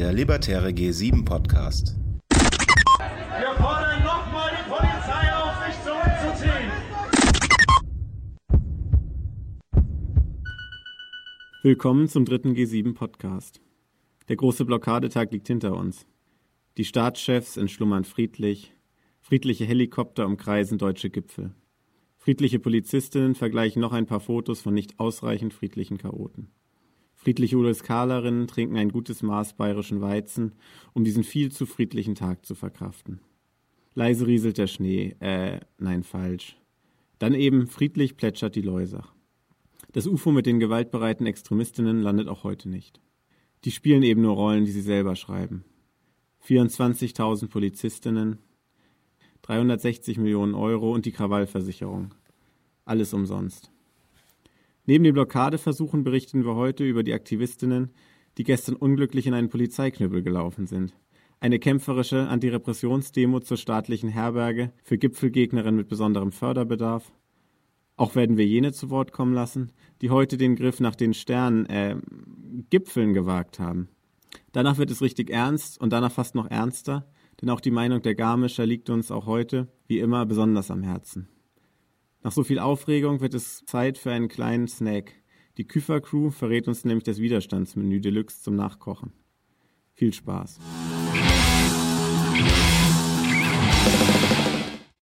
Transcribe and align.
der 0.00 0.14
Libertäre 0.14 0.70
G7 0.70 1.26
Podcast. 1.26 1.94
Wir 2.30 3.52
fordern 3.58 4.02
nochmal 4.02 4.50
die 4.56 4.70
Polizei 4.70 5.34
auf, 5.36 5.52
sich 5.66 5.76
zurückzuziehen. 5.84 6.70
Willkommen 11.62 12.08
zum 12.08 12.24
dritten 12.24 12.54
G7 12.54 12.94
Podcast. 12.94 13.60
Der 14.30 14.36
große 14.36 14.64
Blockadetag 14.64 15.32
liegt 15.32 15.48
hinter 15.48 15.76
uns. 15.76 16.06
Die 16.78 16.86
Staatschefs 16.86 17.58
entschlummern 17.58 18.04
friedlich, 18.04 18.72
friedliche 19.20 19.66
Helikopter 19.66 20.24
umkreisen 20.24 20.78
deutsche 20.78 21.10
Gipfel. 21.10 21.54
Friedliche 22.16 22.58
Polizistinnen 22.58 23.34
vergleichen 23.34 23.82
noch 23.82 23.92
ein 23.92 24.06
paar 24.06 24.20
Fotos 24.20 24.62
von 24.62 24.72
nicht 24.72 24.98
ausreichend 24.98 25.52
friedlichen 25.52 25.98
Chaoten. 25.98 26.50
Friedliche 27.22 27.58
USKlerinnen 27.58 28.46
trinken 28.46 28.78
ein 28.78 28.88
gutes 28.88 29.22
Maß 29.22 29.52
bayerischen 29.52 30.00
Weizen, 30.00 30.52
um 30.94 31.04
diesen 31.04 31.22
viel 31.22 31.52
zu 31.52 31.66
friedlichen 31.66 32.14
Tag 32.14 32.46
zu 32.46 32.54
verkraften. 32.54 33.20
Leise 33.92 34.26
rieselt 34.26 34.56
der 34.56 34.68
Schnee, 34.68 35.16
äh, 35.20 35.60
nein, 35.76 36.02
falsch. 36.02 36.56
Dann 37.18 37.34
eben 37.34 37.66
friedlich 37.66 38.16
plätschert 38.16 38.56
die 38.56 38.62
Leusach. 38.62 39.12
Das 39.92 40.06
UFO 40.06 40.32
mit 40.32 40.46
den 40.46 40.60
gewaltbereiten 40.60 41.26
Extremistinnen 41.26 42.00
landet 42.00 42.26
auch 42.26 42.42
heute 42.42 42.70
nicht. 42.70 43.02
Die 43.66 43.70
spielen 43.70 44.02
eben 44.02 44.22
nur 44.22 44.36
Rollen, 44.36 44.64
die 44.64 44.72
sie 44.72 44.80
selber 44.80 45.14
schreiben. 45.14 45.66
24.000 46.46 47.48
Polizistinnen, 47.48 48.38
360 49.42 50.16
Millionen 50.16 50.54
Euro 50.54 50.94
und 50.94 51.04
die 51.04 51.12
Krawallversicherung. 51.12 52.14
Alles 52.86 53.12
umsonst. 53.12 53.70
Neben 54.90 55.04
den 55.04 55.14
Blockadeversuchen 55.14 56.02
berichten 56.02 56.44
wir 56.44 56.56
heute 56.56 56.82
über 56.82 57.04
die 57.04 57.12
Aktivistinnen, 57.12 57.92
die 58.38 58.42
gestern 58.42 58.74
unglücklich 58.74 59.24
in 59.24 59.34
einen 59.34 59.48
Polizeiknüppel 59.48 60.20
gelaufen 60.20 60.66
sind. 60.66 60.96
Eine 61.38 61.60
kämpferische 61.60 62.26
Antirepressionsdemo 62.26 63.38
zur 63.38 63.56
staatlichen 63.56 64.08
Herberge 64.08 64.72
für 64.82 64.98
Gipfelgegnerinnen 64.98 65.76
mit 65.76 65.86
besonderem 65.86 66.32
Förderbedarf. 66.32 67.12
Auch 67.94 68.16
werden 68.16 68.36
wir 68.36 68.44
jene 68.44 68.72
zu 68.72 68.90
Wort 68.90 69.12
kommen 69.12 69.32
lassen, 69.32 69.70
die 70.02 70.10
heute 70.10 70.36
den 70.36 70.56
Griff 70.56 70.80
nach 70.80 70.96
den 70.96 71.14
Sternen, 71.14 71.66
äh, 71.66 71.94
Gipfeln 72.70 73.14
gewagt 73.14 73.60
haben. 73.60 73.90
Danach 74.50 74.76
wird 74.76 74.90
es 74.90 75.02
richtig 75.02 75.30
ernst 75.30 75.80
und 75.80 75.92
danach 75.92 76.10
fast 76.10 76.34
noch 76.34 76.50
ernster, 76.50 77.06
denn 77.40 77.50
auch 77.50 77.60
die 77.60 77.70
Meinung 77.70 78.02
der 78.02 78.16
Garmischer 78.16 78.66
liegt 78.66 78.90
uns 78.90 79.12
auch 79.12 79.26
heute, 79.26 79.68
wie 79.86 80.00
immer, 80.00 80.26
besonders 80.26 80.68
am 80.68 80.82
Herzen. 80.82 81.28
Nach 82.22 82.32
so 82.32 82.44
viel 82.44 82.58
Aufregung 82.58 83.22
wird 83.22 83.32
es 83.32 83.64
Zeit 83.64 83.96
für 83.96 84.12
einen 84.12 84.28
kleinen 84.28 84.68
Snack. 84.68 85.14
Die 85.56 85.66
Küfer-Crew 85.66 86.30
verrät 86.30 86.68
uns 86.68 86.84
nämlich 86.84 87.04
das 87.04 87.18
Widerstandsmenü 87.18 87.98
Deluxe 88.00 88.42
zum 88.42 88.56
Nachkochen. 88.56 89.12
Viel 89.94 90.12
Spaß. 90.12 90.58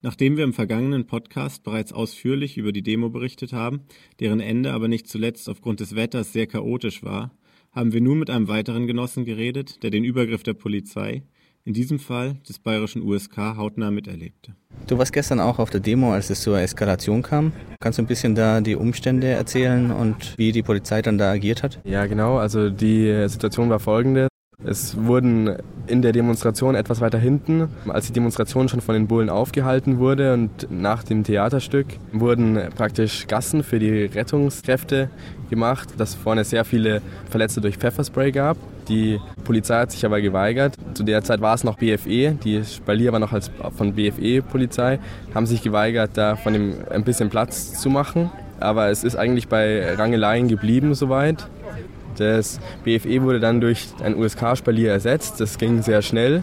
Nachdem 0.01 0.37
wir 0.37 0.45
im 0.45 0.53
vergangenen 0.53 1.09
Podcast 1.09 1.65
bereits 1.65 1.93
ausführlich 1.93 2.57
über 2.57 2.71
die 2.71 2.85
Demo 2.85 3.11
berichtet 3.11 3.53
haben, 3.53 3.81
deren 4.21 4.39
Ende 4.39 4.73
aber 4.73 4.87
nicht 4.87 5.09
zuletzt 5.09 5.49
aufgrund 5.49 5.81
des 5.81 5.97
Wetters 5.97 6.33
sehr 6.33 6.47
chaotisch 6.47 7.03
war, 7.03 7.37
haben 7.73 7.93
wir 7.93 8.01
nun 8.01 8.21
mit 8.21 8.31
einem 8.31 8.47
weiteren 8.47 8.87
Genossen 8.87 9.25
geredet, 9.25 9.83
der 9.83 9.91
den 9.91 10.05
Übergriff 10.05 10.45
der 10.45 10.55
Polizei, 10.55 11.25
in 11.69 11.75
diesem 11.75 11.99
Fall 11.99 12.37
des 12.49 12.59
bayerischen 12.59 13.03
USK, 13.03 13.37
hautnah 13.37 13.91
miterlebte. 13.91 14.55
Du 14.87 14.97
warst 14.97 15.13
gestern 15.13 15.39
auch 15.39 15.59
auf 15.59 15.69
der 15.69 15.81
Demo, 15.81 16.15
als 16.15 16.31
es 16.31 16.41
zur 16.41 16.59
Eskalation 16.59 17.21
kam. 17.21 17.53
Kannst 17.79 17.99
du 17.99 18.03
ein 18.03 18.07
bisschen 18.07 18.35
da 18.35 18.63
die 18.63 18.75
Umstände 18.75 19.27
erzählen 19.27 19.91
und 19.91 20.39
wie 20.39 20.51
die 20.51 20.63
Polizei 20.63 21.03
dann 21.03 21.19
da 21.19 21.31
agiert 21.31 21.63
hat? 21.63 21.79
Ja, 21.85 22.07
genau. 22.07 22.39
Also 22.39 22.71
die 22.71 23.29
Situation 23.29 23.69
war 23.69 23.81
folgende. 23.81 24.29
Es 24.65 24.97
wurden 24.97 25.57
in 25.87 26.01
der 26.01 26.13
Demonstration 26.13 26.75
etwas 26.75 27.03
weiter 27.03 27.19
hinten, 27.19 27.69
als 27.87 28.07
die 28.07 28.13
Demonstration 28.13 28.69
schon 28.69 28.81
von 28.81 28.95
den 28.95 29.07
Bullen 29.07 29.29
aufgehalten 29.29 29.99
wurde 29.99 30.33
und 30.33 30.69
nach 30.71 31.05
dem 31.05 31.23
Theaterstück 31.23 31.87
wurden 32.13 32.59
praktisch 32.75 33.27
Gassen 33.27 33.63
für 33.63 33.79
die 33.79 34.07
Rettungskräfte 34.07 35.11
gemacht, 35.51 35.89
dass 35.99 36.15
vorne 36.15 36.45
sehr 36.45 36.65
viele 36.65 37.01
Verletzte 37.31 37.61
durch 37.61 37.77
Pfefferspray 37.77 38.33
gab. 38.33 38.57
Die 38.89 39.21
Polizei 39.45 39.81
hat 39.81 39.93
sich 39.93 40.05
aber 40.05 40.21
geweigert. 40.21 40.75
Zu 40.95 41.03
der 41.03 41.23
Zeit 41.23 41.41
war 41.41 41.55
es 41.55 41.65
noch 41.65 41.77
BFE, 41.77 42.33
die 42.43 42.65
Spalier 42.65 43.13
war 43.13 43.19
noch 43.19 43.33
als 43.33 43.51
von 43.77 43.95
BFE 43.95 44.43
Polizei, 44.43 44.99
haben 45.35 45.47
sich 45.47 45.63
geweigert, 45.63 46.13
da 46.15 46.37
von 46.37 46.55
dem 46.55 46.75
ein 46.91 47.05
bisschen 47.05 47.29
Platz 47.29 47.75
zu 47.81 47.91
machen. 47.91 48.31
Aber 48.61 48.89
es 48.89 49.05
ist 49.05 49.17
eigentlich 49.17 49.49
bei 49.49 49.95
Rangeleien 49.95 50.49
geblieben 50.49 50.95
soweit. 50.95 51.47
Das 52.17 52.59
BFE 52.83 53.23
wurde 53.23 53.39
dann 53.39 53.61
durch 53.61 53.89
ein 54.03 54.17
USK-Spalier 54.17 54.91
ersetzt. 54.91 55.41
Das 55.41 55.59
ging 55.59 55.83
sehr 55.83 56.03
schnell. 56.03 56.43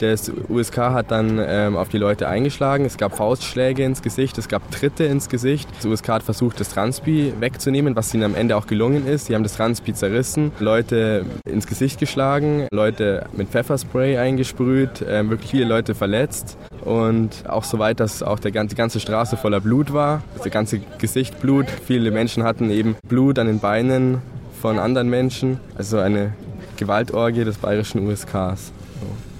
Das 0.00 0.32
USK 0.48 0.78
hat 0.78 1.10
dann 1.10 1.38
ähm, 1.46 1.76
auf 1.76 1.90
die 1.90 1.98
Leute 1.98 2.26
eingeschlagen. 2.26 2.86
Es 2.86 2.96
gab 2.96 3.18
Faustschläge 3.18 3.84
ins 3.84 4.00
Gesicht, 4.00 4.38
es 4.38 4.48
gab 4.48 4.70
Tritte 4.70 5.04
ins 5.04 5.28
Gesicht. 5.28 5.68
Das 5.76 5.84
USK 5.84 6.08
hat 6.08 6.22
versucht, 6.22 6.58
das 6.58 6.70
Transpi 6.70 7.34
wegzunehmen, 7.38 7.94
was 7.94 8.14
ihnen 8.14 8.22
am 8.22 8.34
Ende 8.34 8.56
auch 8.56 8.66
gelungen 8.66 9.06
ist. 9.06 9.26
Sie 9.26 9.34
haben 9.34 9.42
das 9.42 9.56
Transpi 9.56 9.92
zerrissen, 9.92 10.52
Leute 10.58 11.26
ins 11.44 11.66
Gesicht 11.66 12.00
geschlagen, 12.00 12.66
Leute 12.72 13.26
mit 13.34 13.48
Pfefferspray 13.48 14.16
eingesprüht, 14.16 15.02
äh, 15.02 15.28
wirklich 15.28 15.50
viele 15.50 15.66
Leute 15.66 15.94
verletzt. 15.94 16.56
Und 16.82 17.44
auch 17.46 17.64
so 17.64 17.78
weit, 17.78 18.00
dass 18.00 18.22
auch 18.22 18.38
der, 18.38 18.52
die 18.52 18.74
ganze 18.74 19.00
Straße 19.00 19.36
voller 19.36 19.60
Blut 19.60 19.92
war. 19.92 20.22
Das 20.38 20.50
ganze 20.50 20.80
Gesicht 20.96 21.40
Blut. 21.40 21.66
Viele 21.68 22.10
Menschen 22.10 22.42
hatten 22.42 22.70
eben 22.70 22.96
Blut 23.06 23.38
an 23.38 23.48
den 23.48 23.58
Beinen 23.58 24.22
von 24.62 24.78
anderen 24.78 25.10
Menschen. 25.10 25.60
Also 25.76 25.98
eine 25.98 26.32
Gewaltorgie 26.78 27.44
des 27.44 27.58
bayerischen 27.58 28.08
USKs 28.08 28.72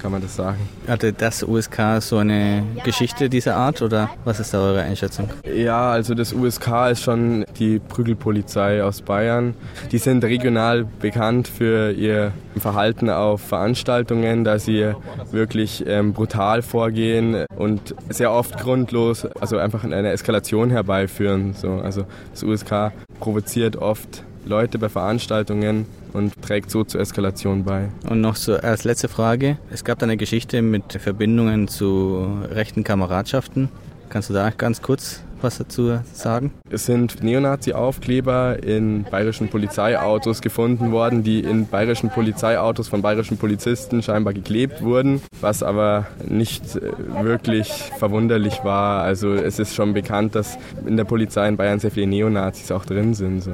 kann 0.00 0.12
man 0.12 0.22
das 0.22 0.36
sagen. 0.36 0.68
Hatte 0.88 1.12
das 1.12 1.42
USK 1.42 2.00
so 2.00 2.18
eine 2.18 2.62
Geschichte 2.84 3.28
dieser 3.28 3.56
Art 3.56 3.82
oder 3.82 4.10
was 4.24 4.40
ist 4.40 4.54
da 4.54 4.60
eure 4.60 4.82
Einschätzung? 4.82 5.28
Ja, 5.44 5.90
also 5.90 6.14
das 6.14 6.32
USK 6.32 6.90
ist 6.92 7.02
schon 7.02 7.44
die 7.58 7.78
Prügelpolizei 7.78 8.82
aus 8.82 9.02
Bayern. 9.02 9.54
Die 9.92 9.98
sind 9.98 10.24
regional 10.24 10.84
bekannt 10.84 11.48
für 11.48 11.92
ihr 11.92 12.32
Verhalten 12.56 13.10
auf 13.10 13.42
Veranstaltungen, 13.42 14.44
da 14.44 14.58
sie 14.58 14.92
wirklich 15.30 15.84
ähm, 15.86 16.12
brutal 16.12 16.62
vorgehen 16.62 17.44
und 17.56 17.94
sehr 18.08 18.32
oft 18.32 18.58
grundlos, 18.58 19.26
also 19.26 19.58
einfach 19.58 19.84
eine 19.84 20.10
Eskalation 20.10 20.70
herbeiführen. 20.70 21.54
So. 21.54 21.72
Also 21.72 22.04
das 22.32 22.42
USK 22.42 22.92
provoziert 23.20 23.76
oft 23.76 24.24
Leute 24.44 24.78
bei 24.78 24.88
Veranstaltungen 24.88 25.86
und 26.12 26.40
trägt 26.42 26.70
so 26.70 26.84
zur 26.84 27.00
Eskalation 27.00 27.64
bei. 27.64 27.88
Und 28.08 28.20
noch 28.20 28.36
so 28.36 28.56
als 28.56 28.84
letzte 28.84 29.08
Frage. 29.08 29.58
Es 29.70 29.84
gab 29.84 29.98
da 29.98 30.04
eine 30.04 30.16
Geschichte 30.16 30.62
mit 30.62 30.92
Verbindungen 30.92 31.68
zu 31.68 32.26
rechten 32.50 32.84
Kameradschaften. 32.84 33.68
Kannst 34.08 34.28
du 34.30 34.34
da 34.34 34.50
ganz 34.50 34.82
kurz 34.82 35.22
was 35.42 35.58
dazu 35.58 36.00
sagen? 36.12 36.52
Es 36.70 36.86
sind 36.86 37.22
Neonazi-Aufkleber 37.22 38.62
in 38.62 39.04
bayerischen 39.04 39.48
Polizeiautos 39.48 40.40
gefunden 40.40 40.92
worden, 40.92 41.22
die 41.22 41.40
in 41.40 41.66
bayerischen 41.66 42.10
Polizeiautos 42.10 42.88
von 42.88 43.02
bayerischen 43.02 43.38
Polizisten 43.38 44.02
scheinbar 44.02 44.34
geklebt 44.34 44.82
wurden, 44.82 45.22
was 45.40 45.62
aber 45.62 46.06
nicht 46.28 46.76
äh, 46.76 46.90
wirklich 47.22 47.68
verwunderlich 47.98 48.64
war. 48.64 49.02
Also 49.02 49.32
es 49.34 49.58
ist 49.58 49.74
schon 49.74 49.94
bekannt, 49.94 50.34
dass 50.34 50.58
in 50.86 50.96
der 50.96 51.04
Polizei 51.04 51.48
in 51.48 51.56
Bayern 51.56 51.78
sehr 51.78 51.90
viele 51.90 52.06
Neonazis 52.06 52.70
auch 52.72 52.84
drin 52.84 53.14
sind. 53.14 53.42
So. 53.42 53.52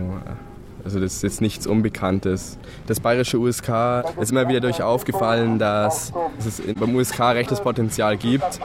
Also 0.86 1.00
das 1.00 1.14
ist 1.14 1.22
jetzt 1.24 1.41
nichts 1.41 1.66
Unbekanntes. 1.66 2.58
Das 2.86 3.00
bayerische 3.00 3.41
USK 3.41 4.04
ist 4.20 4.30
immer 4.30 4.48
wieder 4.48 4.60
durch 4.60 4.84
aufgefallen, 4.84 5.58
dass 5.58 6.12
es 6.38 6.62
beim 6.78 6.94
USK 6.94 7.19
rechtes 7.34 7.60
Potenzial 7.60 8.16
gibt, 8.16 8.60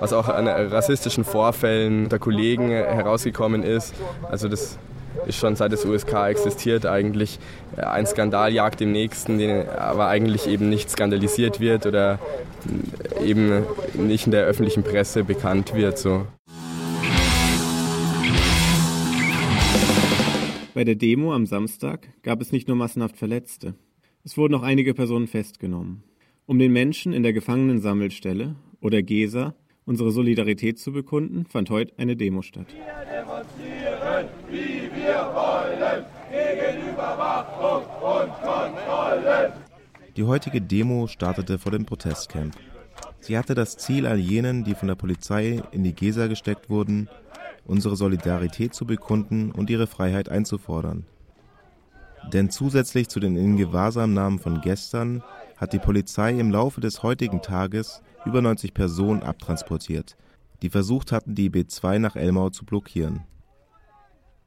was 0.00 0.14
auch 0.14 0.30
an 0.30 0.48
rassistischen 0.48 1.24
Vorfällen 1.24 2.08
der 2.08 2.18
Kollegen 2.18 2.70
herausgekommen 2.70 3.62
ist. 3.62 3.92
Also 4.30 4.48
das 4.48 4.78
ist 5.26 5.36
schon 5.36 5.54
seit 5.54 5.70
das 5.70 5.84
USK 5.84 6.14
existiert 6.28 6.86
eigentlich 6.86 7.38
ein 7.76 8.06
Skandal 8.06 8.50
jagt 8.50 8.80
dem 8.80 8.92
nächsten, 8.92 9.36
den 9.36 9.68
aber 9.68 10.06
eigentlich 10.06 10.48
eben 10.48 10.70
nicht 10.70 10.90
skandalisiert 10.90 11.60
wird 11.60 11.84
oder 11.84 12.18
eben 13.22 13.66
nicht 13.92 14.24
in 14.24 14.32
der 14.32 14.46
öffentlichen 14.46 14.82
Presse 14.82 15.24
bekannt 15.24 15.74
wird. 15.74 15.98
So. 15.98 16.26
Bei 20.78 20.84
der 20.84 20.94
Demo 20.94 21.34
am 21.34 21.44
Samstag 21.44 22.06
gab 22.22 22.40
es 22.40 22.52
nicht 22.52 22.68
nur 22.68 22.76
massenhaft 22.76 23.16
Verletzte, 23.16 23.74
es 24.22 24.36
wurden 24.36 24.54
auch 24.54 24.62
einige 24.62 24.94
Personen 24.94 25.26
festgenommen. 25.26 26.04
Um 26.46 26.60
den 26.60 26.72
Menschen 26.72 27.12
in 27.12 27.24
der 27.24 27.32
Gefangenensammelstelle 27.32 28.54
oder 28.80 29.02
GESA 29.02 29.56
unsere 29.86 30.12
Solidarität 30.12 30.78
zu 30.78 30.92
bekunden, 30.92 31.46
fand 31.46 31.70
heute 31.70 31.94
eine 31.98 32.14
Demo 32.14 32.42
statt. 32.42 32.68
Wir 32.68 33.12
demonstrieren, 33.12 34.28
wie 34.48 34.82
wir 34.94 35.28
wollen, 35.34 36.04
gegen 36.30 36.92
Überwachung 36.92 37.82
und 38.00 38.32
Kontrollen. 38.34 39.52
Die 40.16 40.22
heutige 40.22 40.60
Demo 40.60 41.08
startete 41.08 41.58
vor 41.58 41.72
dem 41.72 41.86
Protestcamp. 41.86 42.54
Sie 43.18 43.36
hatte 43.36 43.56
das 43.56 43.78
Ziel, 43.78 44.06
all 44.06 44.20
jenen, 44.20 44.62
die 44.62 44.76
von 44.76 44.86
der 44.86 44.94
Polizei 44.94 45.60
in 45.72 45.82
die 45.82 45.92
Gesa 45.92 46.28
gesteckt 46.28 46.70
wurden, 46.70 47.08
unsere 47.68 47.94
Solidarität 47.94 48.74
zu 48.74 48.86
bekunden 48.86 49.52
und 49.52 49.70
ihre 49.70 49.86
Freiheit 49.86 50.28
einzufordern. 50.28 51.06
Denn 52.32 52.50
zusätzlich 52.50 53.08
zu 53.08 53.20
den 53.20 53.36
Ingewahrsamnahmen 53.36 54.40
von 54.40 54.60
gestern 54.60 55.22
hat 55.56 55.72
die 55.72 55.78
Polizei 55.78 56.32
im 56.32 56.50
Laufe 56.50 56.80
des 56.80 57.02
heutigen 57.02 57.42
Tages 57.42 58.02
über 58.24 58.42
90 58.42 58.74
Personen 58.74 59.22
abtransportiert, 59.22 60.16
die 60.62 60.70
versucht 60.70 61.12
hatten, 61.12 61.34
die 61.34 61.50
B2 61.50 61.98
nach 61.98 62.16
Elmau 62.16 62.50
zu 62.50 62.64
blockieren. 62.64 63.20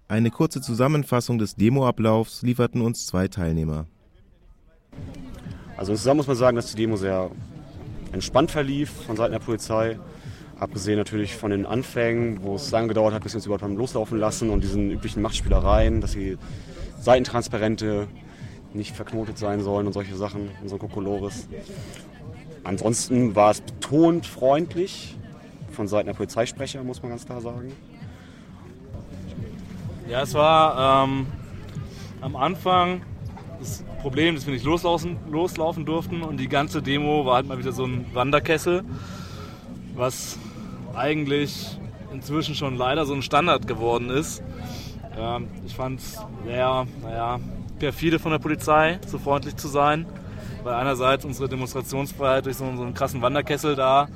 Eine 0.08 0.30
kurze 0.30 0.60
Zusammenfassung 0.60 1.38
des 1.38 1.56
Demoablaufs 1.56 2.42
lieferten 2.42 2.82
uns 2.82 3.08
zwei 3.08 3.30
Teilnehmer. 3.30 3.86
Also 5.78 5.94
insgesamt 5.94 6.18
muss 6.18 6.28
man 6.28 6.36
sagen, 6.36 6.56
dass 6.58 6.72
die 6.72 6.76
Demo 6.76 6.98
sehr 6.98 7.32
entspannt 8.12 8.52
verlief 8.52 8.92
von 8.92 9.16
Seiten 9.16 9.32
der 9.32 9.40
Polizei. 9.40 9.98
Abgesehen 10.62 11.00
natürlich 11.00 11.36
von 11.36 11.50
den 11.50 11.66
Anfängen, 11.66 12.44
wo 12.44 12.54
es 12.54 12.70
lange 12.70 12.90
gedauert 12.90 13.16
hat, 13.16 13.24
bis 13.24 13.34
wir 13.34 13.38
uns 13.38 13.48
überhaupt 13.48 13.64
haben 13.64 13.78
loslaufen 13.78 14.20
lassen 14.20 14.52
und 14.52 14.64
diesen 14.64 14.92
üblichen 14.92 15.24
Machtspielereien, 15.24 16.02
dass 16.02 16.12
die 16.12 16.38
Seitentransparente 17.00 18.08
nicht 18.72 18.96
verknotet 18.96 19.40
sein 19.40 19.62
sollen 19.62 19.88
und 19.88 19.94
solche 19.94 20.16
Sachen 20.16 20.52
und 20.62 20.70
so 20.70 20.78
Kokolores. 20.78 21.48
Ansonsten 22.64 23.36
war 23.36 23.50
es 23.50 23.62
betont 23.62 24.28
freundlich 24.28 25.18
von 25.72 25.88
Seiten 25.88 26.06
der 26.06 26.14
Polizeisprecher, 26.14 26.84
muss 26.84 27.02
man 27.02 27.10
ganz 27.10 27.26
klar 27.26 27.42
sagen. 27.42 27.72
Ja, 30.08 30.22
es 30.22 30.36
war 30.36 31.06
ähm, 31.06 31.26
am 32.22 32.36
Anfang 32.36 33.02
das 33.60 33.84
Problem, 34.04 34.36
dass 34.36 34.46
wir 34.46 34.54
nicht 34.54 34.66
loslaufen, 34.66 35.18
loslaufen 35.28 35.88
durften 35.88 36.22
und 36.22 36.38
die 36.38 36.50
ganze 36.50 36.84
Demo 36.84 37.26
war 37.26 37.38
halt 37.38 37.48
mal 37.48 37.58
wieder 37.58 37.72
so 37.72 37.84
ein 37.84 38.06
Wanderkessel, 38.14 38.84
was 39.96 40.38
eigentlich 40.96 41.78
inzwischen 42.14 42.56
schon 42.56 42.78
leider 42.78 43.06
so 43.06 43.14
ein 43.14 43.22
Standard 43.22 43.68
geworden 43.68 44.10
ist. 44.10 44.44
Ähm, 45.18 45.48
ich 45.66 45.76
fand 45.76 46.00
es 46.00 46.20
sehr, 46.46 46.86
naja, 47.02 47.40
perfide 47.80 48.20
von 48.20 48.32
der 48.32 48.40
Polizei, 48.40 49.00
so 49.08 49.18
freundlich 49.18 49.56
zu 49.56 49.68
sein, 49.68 50.06
weil 50.64 50.74
einerseits 50.74 51.26
unsere 51.26 51.50
Demonstrationsfreiheit 51.50 52.46
durch 52.46 52.58
so 52.58 52.66
einen 52.66 52.94
krassen 52.94 53.22
Wanderkessel 53.22 53.76
da 53.76 54.08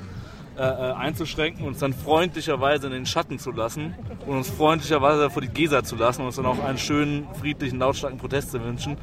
äh, 0.57 0.61
äh, 0.61 0.93
einzuschränken 0.93 1.63
und 1.63 1.73
uns 1.73 1.79
dann 1.79 1.93
freundlicherweise 1.93 2.87
in 2.87 2.93
den 2.93 3.05
Schatten 3.05 3.39
zu 3.39 3.51
lassen 3.51 3.93
und 4.25 4.37
uns 4.37 4.49
freundlicherweise 4.49 5.29
vor 5.29 5.41
die 5.41 5.49
Gesa 5.49 5.83
zu 5.83 5.97
lassen 5.97 6.21
und 6.21 6.27
uns 6.27 6.37
dann 6.37 6.45
auch 6.45 6.63
einen 6.63 6.77
schönen, 6.77 7.27
friedlichen, 7.33 7.79
lautstarken 7.79 8.17
Protest 8.17 8.51
zu 8.51 8.63
wünschen. 8.63 8.95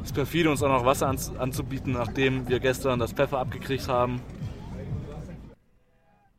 Es 0.00 0.06
ist 0.06 0.14
perfide, 0.14 0.50
uns 0.50 0.62
auch 0.62 0.68
noch 0.68 0.86
Wasser 0.86 1.14
anzubieten, 1.38 1.92
nachdem 1.92 2.48
wir 2.48 2.58
gestern 2.58 2.98
das 2.98 3.12
Pfeffer 3.12 3.38
abgekriegt 3.38 3.86
haben. 3.86 4.22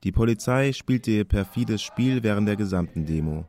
Die 0.04 0.14
Polizei 0.14 0.72
spielte 0.72 1.12
ihr 1.12 1.26
perfides 1.26 1.82
Spiel 1.82 2.24
während 2.24 2.48
der 2.48 2.56
gesamten 2.56 3.06
Demo. 3.06 3.46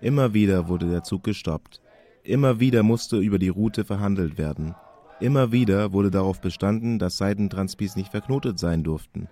Immer 0.00 0.34
wieder 0.34 0.68
wurde 0.68 0.90
der 0.90 1.04
Zug 1.04 1.22
gestoppt. 1.22 1.80
Immer 2.24 2.58
wieder 2.58 2.82
musste 2.82 3.18
über 3.18 3.38
die 3.38 3.48
Route 3.48 3.84
verhandelt 3.84 4.38
werden. 4.38 4.74
Immer 5.20 5.52
wieder 5.52 5.92
wurde 5.92 6.10
darauf 6.10 6.40
bestanden, 6.40 6.98
dass 6.98 7.16
Seitentransbis 7.16 7.94
nicht 7.94 8.10
verknotet 8.10 8.58
sein 8.58 8.82
durften. 8.82 9.28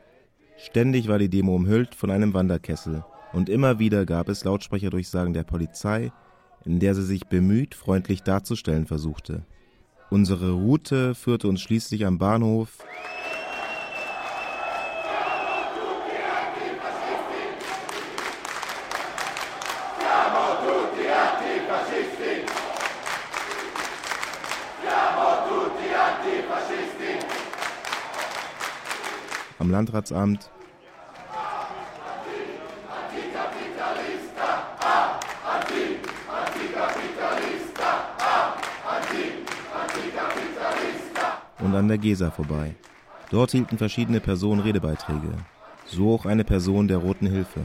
Ständig 0.56 1.08
war 1.08 1.19
die 1.19 1.28
Demo 1.28 1.54
umhüllt 1.54 1.94
von 1.94 2.10
einem 2.10 2.32
Wanderkessel, 2.32 3.04
und 3.32 3.48
immer 3.48 3.78
wieder 3.78 4.06
gab 4.06 4.28
es 4.28 4.44
Lautsprecherdurchsagen 4.44 5.34
der 5.34 5.44
Polizei, 5.44 6.12
in 6.64 6.78
der 6.81 6.94
sie 6.94 7.04
sich 7.04 7.26
bemüht, 7.26 7.75
freundlich 7.75 8.22
darzustellen 8.22 8.87
versuchte. 8.87 9.44
Unsere 10.10 10.52
Route 10.52 11.14
führte 11.14 11.48
uns 11.48 11.60
schließlich 11.60 12.06
am 12.06 12.19
Bahnhof 12.19 12.78
Landratsamt. 29.76 30.50
Und 41.58 41.75
an 41.75 41.88
der 41.88 41.99
Gesa 41.99 42.31
vorbei. 42.31 42.75
Dort 43.31 43.50
hielten 43.50 43.76
verschiedene 43.76 44.20
Personen 44.20 44.61
Redebeiträge. 44.62 45.32
So 45.84 46.14
auch 46.14 46.25
eine 46.25 46.44
Person 46.44 46.88
der 46.88 46.99
Roten 46.99 47.26
Hilfe. 47.26 47.61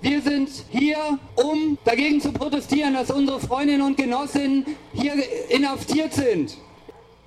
Wir 0.00 0.22
sind 0.22 0.48
hier, 0.70 1.18
um 1.34 1.78
dagegen 1.84 2.20
zu 2.20 2.30
protestieren, 2.30 2.94
dass 2.94 3.10
unsere 3.10 3.40
Freundinnen 3.40 3.82
und 3.82 3.96
Genossinnen 3.96 4.64
hier 4.92 5.14
inhaftiert 5.48 6.12
sind. 6.12 6.58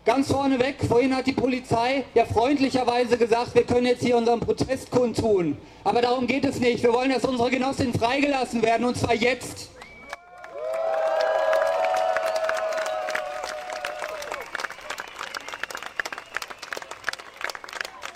Ganz 0.03 0.31
vorneweg, 0.31 0.77
vorhin 0.87 1.15
hat 1.15 1.27
die 1.27 1.31
Polizei 1.31 2.03
ja 2.15 2.25
freundlicherweise 2.25 3.19
gesagt, 3.19 3.53
wir 3.53 3.63
können 3.63 3.85
jetzt 3.85 4.03
hier 4.03 4.17
unseren 4.17 4.39
Protest 4.39 4.89
kundtun. 4.89 5.59
Aber 5.83 6.01
darum 6.01 6.25
geht 6.25 6.43
es 6.43 6.59
nicht. 6.59 6.81
Wir 6.81 6.91
wollen, 6.91 7.11
dass 7.11 7.23
unsere 7.23 7.51
Genossinnen 7.51 7.93
freigelassen 7.93 8.63
werden, 8.63 8.87
und 8.87 8.97
zwar 8.97 9.13
jetzt. 9.13 9.69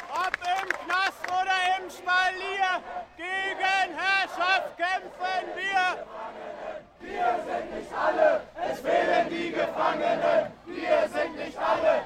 Ob 0.10 0.34
im 0.42 0.70
Knast 0.88 1.24
oder 1.28 1.58
im 1.78 1.88
Spalier, 1.92 2.82
gegen 3.16 3.94
Herrschaft 3.96 4.76
kämpfen 4.76 5.46
wir. 5.56 6.04
Wir 7.08 7.40
sind 7.46 7.78
nicht 7.78 7.94
alle, 7.96 8.42
es 8.72 8.80
fehlen 8.80 9.28
die 9.30 9.52
Gefangenen. 9.52 10.65
Sind 11.16 11.38
nicht 11.38 11.58
alle. 11.58 12.02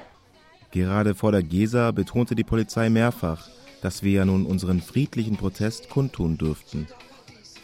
Gerade 0.70 1.14
vor 1.16 1.32
der 1.32 1.42
Gesa 1.42 1.90
betonte 1.90 2.36
die 2.36 2.44
Polizei 2.44 2.88
mehrfach, 2.90 3.48
dass 3.82 4.02
wir 4.04 4.12
ja 4.12 4.24
nun 4.24 4.46
unseren 4.46 4.80
friedlichen 4.80 5.36
Protest 5.36 5.90
kundtun 5.90 6.38
dürften. 6.38 6.86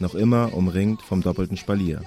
Noch 0.01 0.15
immer 0.15 0.53
umringt 0.55 1.03
vom 1.03 1.23
doppelten 1.23 1.57
Spalier. 1.57 2.03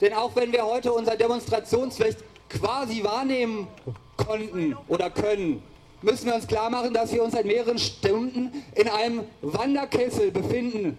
Denn 0.00 0.12
auch 0.14 0.34
wenn 0.34 0.52
wir 0.52 0.64
heute 0.64 0.92
unser 0.92 1.16
Demonstrationsrecht 1.16 2.18
quasi 2.48 3.04
wahrnehmen 3.04 3.68
konnten 4.16 4.76
oder 4.88 5.10
können, 5.10 5.62
müssen 6.02 6.26
wir 6.26 6.34
uns 6.34 6.46
klar 6.46 6.70
machen, 6.70 6.92
dass 6.92 7.12
wir 7.12 7.22
uns 7.22 7.34
seit 7.34 7.46
mehreren 7.46 7.78
Stunden 7.78 8.50
in 8.74 8.88
einem 8.88 9.20
Wanderkessel 9.42 10.32
befinden, 10.32 10.98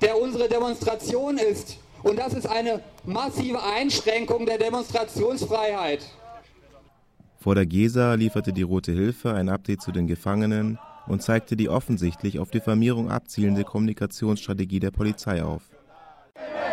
der 0.00 0.20
unsere 0.20 0.48
Demonstration 0.48 1.36
ist. 1.36 1.78
Und 2.02 2.18
das 2.18 2.34
ist 2.34 2.46
eine 2.46 2.80
massive 3.04 3.62
Einschränkung 3.62 4.46
der 4.46 4.58
Demonstrationsfreiheit. 4.58 6.00
Vor 7.44 7.54
der 7.54 7.66
Gesa 7.66 8.14
lieferte 8.14 8.54
die 8.54 8.62
Rote 8.62 8.92
Hilfe 8.92 9.34
ein 9.34 9.50
Update 9.50 9.82
zu 9.82 9.92
den 9.92 10.06
Gefangenen 10.06 10.78
und 11.06 11.22
zeigte 11.22 11.56
die 11.56 11.68
offensichtlich 11.68 12.38
auf 12.38 12.50
Diffamierung 12.50 13.10
abzielende 13.10 13.64
Kommunikationsstrategie 13.64 14.80
der 14.80 14.90
Polizei 14.90 15.44
auf. 15.44 15.60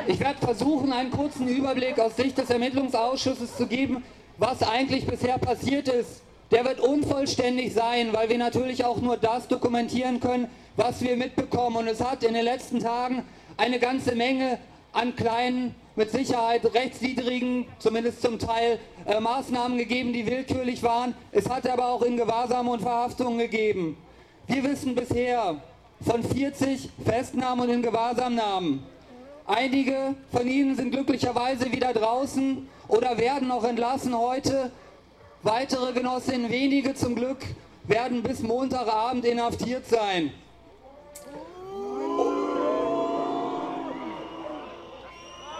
Ich 0.07 0.21
werde 0.21 0.39
versuchen, 0.39 0.93
einen 0.93 1.11
kurzen 1.11 1.49
Überblick 1.49 1.99
aus 1.99 2.15
Sicht 2.15 2.37
des 2.37 2.49
Ermittlungsausschusses 2.49 3.57
zu 3.57 3.67
geben, 3.67 4.01
was 4.37 4.63
eigentlich 4.63 5.05
bisher 5.05 5.37
passiert 5.39 5.89
ist. 5.89 6.21
Der 6.51 6.63
wird 6.63 6.79
unvollständig 6.79 7.73
sein, 7.73 8.13
weil 8.13 8.29
wir 8.29 8.37
natürlich 8.37 8.85
auch 8.85 9.01
nur 9.01 9.17
das 9.17 9.49
dokumentieren 9.49 10.21
können, 10.21 10.47
was 10.77 11.01
wir 11.01 11.17
mitbekommen. 11.17 11.75
Und 11.75 11.87
es 11.89 12.01
hat 12.01 12.23
in 12.23 12.33
den 12.33 12.45
letzten 12.45 12.79
Tagen 12.79 13.23
eine 13.57 13.77
ganze 13.77 14.15
Menge 14.15 14.57
an 14.93 15.15
kleinen, 15.15 15.75
mit 15.95 16.11
Sicherheit 16.11 16.63
rechtswidrigen, 16.73 17.65
zumindest 17.79 18.21
zum 18.21 18.39
Teil, 18.39 18.79
äh, 19.05 19.19
Maßnahmen 19.19 19.77
gegeben, 19.77 20.13
die 20.13 20.25
willkürlich 20.25 20.83
waren. 20.83 21.13
Es 21.31 21.49
hat 21.49 21.67
aber 21.67 21.87
auch 21.87 22.01
in 22.01 22.17
Gewahrsam 22.17 22.69
und 22.69 22.81
Verhaftungen 22.81 23.37
gegeben. 23.37 23.97
Wir 24.47 24.63
wissen 24.63 24.95
bisher 24.95 25.61
von 26.01 26.23
40 26.23 26.89
Festnahmen 27.05 27.67
und 27.67 27.75
in 27.75 27.81
Gewahrsamnahmen. 27.81 28.83
Einige 29.45 30.15
von 30.31 30.47
ihnen 30.47 30.75
sind 30.75 30.91
glücklicherweise 30.91 31.71
wieder 31.71 31.93
draußen 31.93 32.67
oder 32.87 33.17
werden 33.17 33.47
noch 33.47 33.63
entlassen 33.63 34.17
heute. 34.17 34.71
Weitere 35.43 35.91
Genossinnen, 35.93 36.49
wenige 36.49 36.93
zum 36.93 37.15
Glück, 37.15 37.39
werden 37.83 38.23
bis 38.23 38.41
Montagabend 38.41 39.25
inhaftiert 39.25 39.87
sein. 39.87 40.31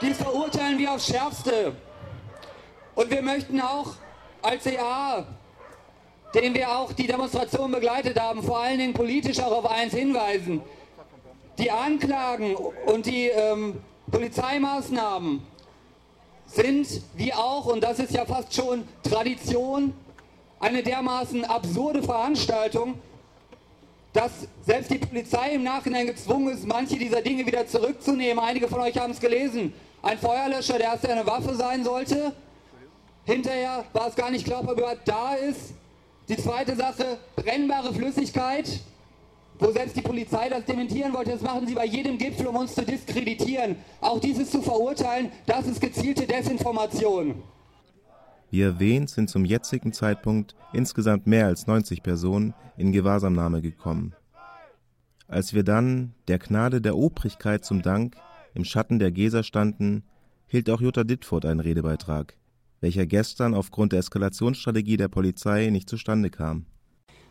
Dies 0.02 0.18
verurteilen 0.18 0.80
wir 0.80 0.94
aufs 0.94 1.06
Schärfste. 1.06 1.76
Und 2.96 3.12
wir 3.12 3.22
möchten 3.22 3.62
auch 3.62 3.94
als 4.42 4.66
EA, 4.66 5.26
den 6.34 6.56
wir 6.56 6.76
auch 6.76 6.92
die 6.92 7.06
Demonstration 7.06 7.72
begleitet 7.72 8.20
haben, 8.20 8.42
vor 8.42 8.60
allen 8.60 8.80
Dingen 8.80 8.94
politisch 8.94 9.40
auch 9.40 9.52
auf 9.52 9.70
eins 9.70 9.94
hinweisen. 9.94 10.62
Die 11.60 11.70
Anklagen 11.70 12.56
und 12.56 13.06
die 13.06 13.28
ähm, 13.28 13.80
Polizeimaßnahmen 14.10 15.44
sind 16.48 16.88
wie 17.16 17.34
auch, 17.34 17.68
und 17.68 17.84
das 17.84 18.00
ist 18.00 18.14
ja 18.14 18.26
fast 18.26 18.56
schon 18.56 18.88
Tradition, 19.04 19.94
eine 20.60 20.82
dermaßen 20.82 21.46
absurde 21.46 22.02
Veranstaltung, 22.02 23.00
dass 24.14 24.32
selbst 24.66 24.90
die 24.90 24.98
Polizei 24.98 25.52
im 25.52 25.64
Nachhinein 25.64 26.08
gezwungen 26.08 26.54
ist, 26.54 26.66
manche 26.66 26.98
dieser 26.98 27.22
Dinge 27.22 27.46
wieder 27.46 27.68
zurückzunehmen. 27.68 28.44
Einige 28.44 28.68
von 28.68 28.82
euch 28.82 28.98
haben 28.98 29.12
es 29.12 29.20
gelesen. 29.20 29.74
Ein 30.02 30.18
Feuerlöscher, 30.18 30.78
der 30.78 30.94
erst 30.94 31.08
eine 31.08 31.26
Waffe 31.26 31.56
sein 31.56 31.84
sollte, 31.84 32.34
Hinterher 33.26 33.86
war 33.94 34.08
es 34.08 34.16
gar 34.16 34.32
nicht 34.32 34.46
klar, 34.46 34.68
ob 34.68 34.80
er 34.80 34.96
da 35.06 35.36
ist. 35.36 35.74
Die 36.28 36.38
zweite 36.38 36.76
Sache, 36.76 37.18
brennbare 37.36 37.94
Flüssigkeit, 37.94 38.80
wo 39.60 39.72
selbst 39.72 39.96
die 39.96 40.02
Polizei 40.02 40.50
das 40.50 40.66
dementieren 40.66 41.14
wollte. 41.14 41.32
Das 41.32 41.42
machen 41.42 41.68
sie 41.68 41.76
bei 41.76 41.86
jedem 41.86 42.18
Gipfel, 42.18 42.48
um 42.48 42.56
uns 42.56 42.74
zu 42.74 42.84
diskreditieren. 42.84 43.76
Auch 44.00 44.20
dieses 44.20 44.50
zu 44.50 44.62
verurteilen, 44.62 45.32
das 45.46 45.68
ist 45.68 45.82
gezielte 45.82 46.26
Desinformation. 46.26 47.36
Wie 48.50 48.62
erwähnt, 48.62 49.10
sind 49.10 49.30
zum 49.30 49.46
jetzigen 49.46 49.94
Zeitpunkt 49.94 50.56
insgesamt 50.74 51.28
mehr 51.28 51.46
als 51.46 51.68
90 51.68 52.04
Personen 52.04 52.54
in 52.76 52.92
Gewahrsamnahme 52.92 53.62
gekommen. 53.62 54.14
Als 55.28 55.54
wir 55.54 55.64
dann, 55.64 56.14
der 56.28 56.40
Gnade 56.40 56.82
der 56.82 56.98
Obrigkeit 56.98 57.64
zum 57.64 57.82
Dank, 57.82 58.18
im 58.54 58.66
Schatten 58.66 59.00
der 59.00 59.12
Geser 59.12 59.44
standen, 59.44 60.04
hielt 60.48 60.70
auch 60.70 60.82
Jutta 60.82 61.04
Dittfurt 61.04 61.46
einen 61.46 61.60
Redebeitrag, 61.60 62.36
welcher 62.82 63.06
gestern 63.06 63.54
aufgrund 63.54 63.94
der 63.94 64.00
Eskalationsstrategie 64.00 64.98
der 64.98 65.08
Polizei 65.08 65.70
nicht 65.70 65.90
zustande 65.90 66.30
kam. 66.30 66.66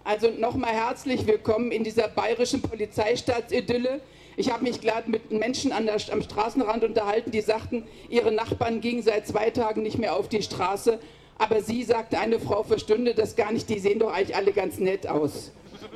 Also 0.04 0.30
nochmal 0.30 0.72
herzlich 0.72 1.26
willkommen 1.26 1.70
in 1.70 1.84
dieser 1.84 2.08
bayerischen 2.08 2.62
Polizeistaatsidylle. 2.62 4.00
Ich 4.36 4.50
habe 4.50 4.62
mich 4.62 4.80
gerade 4.80 5.10
mit 5.10 5.30
Menschen 5.30 5.70
der, 5.70 6.10
am 6.10 6.22
Straßenrand 6.22 6.84
unterhalten, 6.84 7.30
die 7.30 7.42
sagten, 7.42 7.84
ihre 8.08 8.32
Nachbarn 8.32 8.80
gingen 8.80 9.02
seit 9.02 9.26
zwei 9.26 9.50
Tagen 9.50 9.82
nicht 9.82 9.98
mehr 9.98 10.16
auf 10.16 10.28
die 10.28 10.42
Straße. 10.42 10.98
Aber 11.36 11.62
sie 11.62 11.84
sagte 11.84 12.18
eine 12.18 12.38
Frau 12.38 12.62
verstünde 12.62 13.14
das 13.14 13.36
gar 13.36 13.52
nicht, 13.52 13.68
die 13.68 13.78
sehen 13.78 13.98
doch 13.98 14.12
eigentlich 14.12 14.36
alle 14.36 14.52
ganz 14.52 14.78
nett 14.78 15.06
aus. 15.06 15.52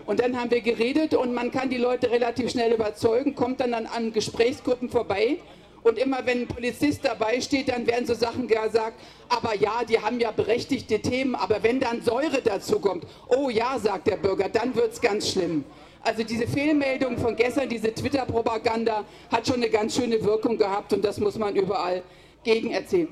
Und 0.07 0.21
dann 0.21 0.38
haben 0.38 0.50
wir 0.50 0.61
geredet 0.61 1.14
und 1.14 1.35
man 1.35 1.50
kann 1.50 1.71
die 1.71 1.79
Leute 1.79 2.11
relativ 2.11 2.50
schnell 2.50 2.73
überzeugen, 2.73 3.35
kommt 3.35 3.61
dann 3.61 3.75
an, 3.75 3.87
an 3.87 4.12
Gesprächsgruppen 4.12 4.88
vorbei. 4.88 5.38
Und 5.83 5.99
immer 5.99 6.25
wenn 6.25 6.43
ein 6.43 6.49
Polizist 6.49 7.05
dabei 7.05 7.41
steht, 7.43 7.69
dann 7.69 7.87
werden 7.87 8.07
so 8.07 8.14
Sachen 8.14 8.49
gesagt, 8.49 8.99
aber 9.29 9.55
ja, 9.55 9.85
die 9.87 9.99
haben 9.99 10.19
ja 10.19 10.31
berechtigte 10.31 10.99
Themen, 10.99 11.35
aber 11.35 11.62
wenn 11.62 11.79
dann 11.79 12.00
Säure 12.00 12.41
dazu 12.43 12.81
kommt, 12.81 13.07
oh 13.29 13.50
ja, 13.50 13.79
sagt 13.79 14.07
der 14.07 14.17
Bürger, 14.17 14.49
dann 14.49 14.75
wird 14.75 14.95
es 14.95 15.00
ganz 15.00 15.31
schlimm. 15.31 15.64
Also 16.00 16.23
diese 16.23 16.47
Fehlmeldung 16.47 17.19
von 17.19 17.37
gestern, 17.37 17.69
diese 17.69 17.93
Twitter-Propaganda 17.93 19.05
hat 19.31 19.47
schon 19.47 19.57
eine 19.57 19.69
ganz 19.69 19.97
schöne 19.97 20.23
Wirkung 20.23 20.57
gehabt 20.57 20.93
und 20.93 21.05
das 21.05 21.19
muss 21.19 21.38
man 21.38 21.55
überall 21.55 22.03
gegen 22.45 22.71
erzählen. 22.71 23.09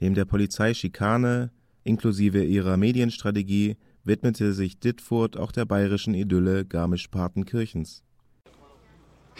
Neben 0.00 0.14
der 0.14 0.24
Polizeischikane 0.24 1.50
inklusive 1.84 2.42
ihrer 2.42 2.76
Medienstrategie 2.76 3.76
widmete 4.04 4.52
sich 4.52 4.80
Dittfurt 4.80 5.36
auch 5.36 5.52
der 5.52 5.64
bayerischen 5.64 6.14
Idylle 6.14 6.64
Garmisch-Partenkirchens. 6.64 8.02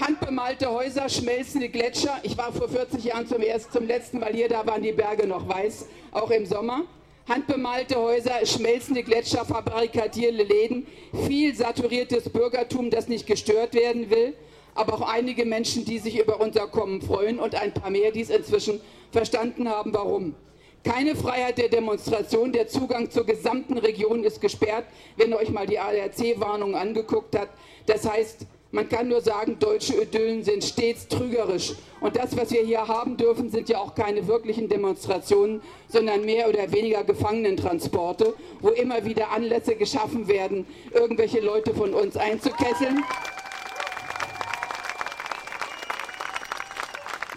Handbemalte 0.01 0.71
Häuser, 0.71 1.09
schmelzende 1.09 1.69
Gletscher. 1.69 2.21
Ich 2.23 2.39
war 2.39 2.53
vor 2.53 2.69
40 2.69 3.05
Jahren 3.05 3.27
zum, 3.27 3.43
ersten, 3.43 3.73
zum 3.73 3.87
letzten 3.87 4.21
Mal 4.21 4.33
hier, 4.33 4.49
da 4.49 4.67
waren 4.67 4.83
die 4.83 4.93
Berge 4.93 5.27
noch 5.27 5.49
weiß, 5.49 5.87
auch 6.13 6.31
im 6.31 6.47
Sommer 6.47 6.85
handbemalte 7.31 7.97
Häuser, 7.97 8.45
schmelzende 8.45 9.05
Gletscher, 9.05 9.45
fabrikatierte 9.45 10.43
Läden, 10.43 10.87
viel 11.27 11.55
saturiertes 11.55 12.29
Bürgertum, 12.29 12.91
das 12.91 13.07
nicht 13.07 13.27
gestört 13.27 13.75
werden 13.75 14.11
will, 14.11 14.35
aber 14.75 14.95
auch 14.95 15.09
einige 15.09 15.45
Menschen, 15.45 15.85
die 15.85 15.99
sich 15.99 16.19
über 16.19 16.41
unser 16.41 16.67
Kommen 16.67 17.01
freuen 17.01 17.39
und 17.39 17.55
ein 17.55 17.73
paar 17.73 17.91
mehr, 17.91 18.11
die 18.11 18.23
es 18.23 18.31
inzwischen 18.31 18.81
verstanden 19.13 19.69
haben, 19.69 19.95
warum. 19.95 20.35
Keine 20.83 21.15
Freiheit 21.15 21.59
der 21.59 21.69
Demonstration, 21.69 22.53
der 22.53 22.67
Zugang 22.67 23.11
zur 23.11 23.27
gesamten 23.27 23.77
Region 23.77 24.25
ist 24.25 24.41
gesperrt, 24.41 24.87
wenn 25.17 25.31
ihr 25.31 25.37
euch 25.37 25.51
mal 25.51 25.67
die 25.67 25.79
ADAC-Warnung 25.79 26.75
angeguckt 26.75 27.37
habt. 27.37 27.53
Das 27.87 28.09
heißt, 28.09 28.47
man 28.73 28.89
kann 28.89 29.09
nur 29.09 29.21
sagen, 29.21 29.59
deutsche 29.59 30.01
Idyllen 30.01 30.45
sind 30.45 30.65
stets 30.65 31.09
trügerisch. 31.09 31.75
Und 32.01 32.17
das, 32.17 32.37
was 32.37 32.51
wir 32.53 32.63
hier 32.63 32.87
haben 32.87 33.17
dürfen, 33.17 33.51
sind 33.51 33.69
ja 33.69 33.79
auch 33.79 33.95
keine 33.95 34.27
wirklichen 34.27 34.69
Demonstrationen, 34.69 35.61
sondern 35.89 36.25
mehr 36.25 36.49
oder 36.49 36.71
weniger 36.71 37.05
Gefangenentransporte, 37.05 38.33
wo 38.61 38.69
immer 38.69 39.05
wieder 39.05 39.33
Anlässe 39.33 39.75
geschaffen 39.75 40.29
werden, 40.29 40.67
irgendwelche 40.95 41.41
Leute 41.41 41.75
von 41.75 41.93
uns 41.93 42.17
einzukesseln. 42.17 43.05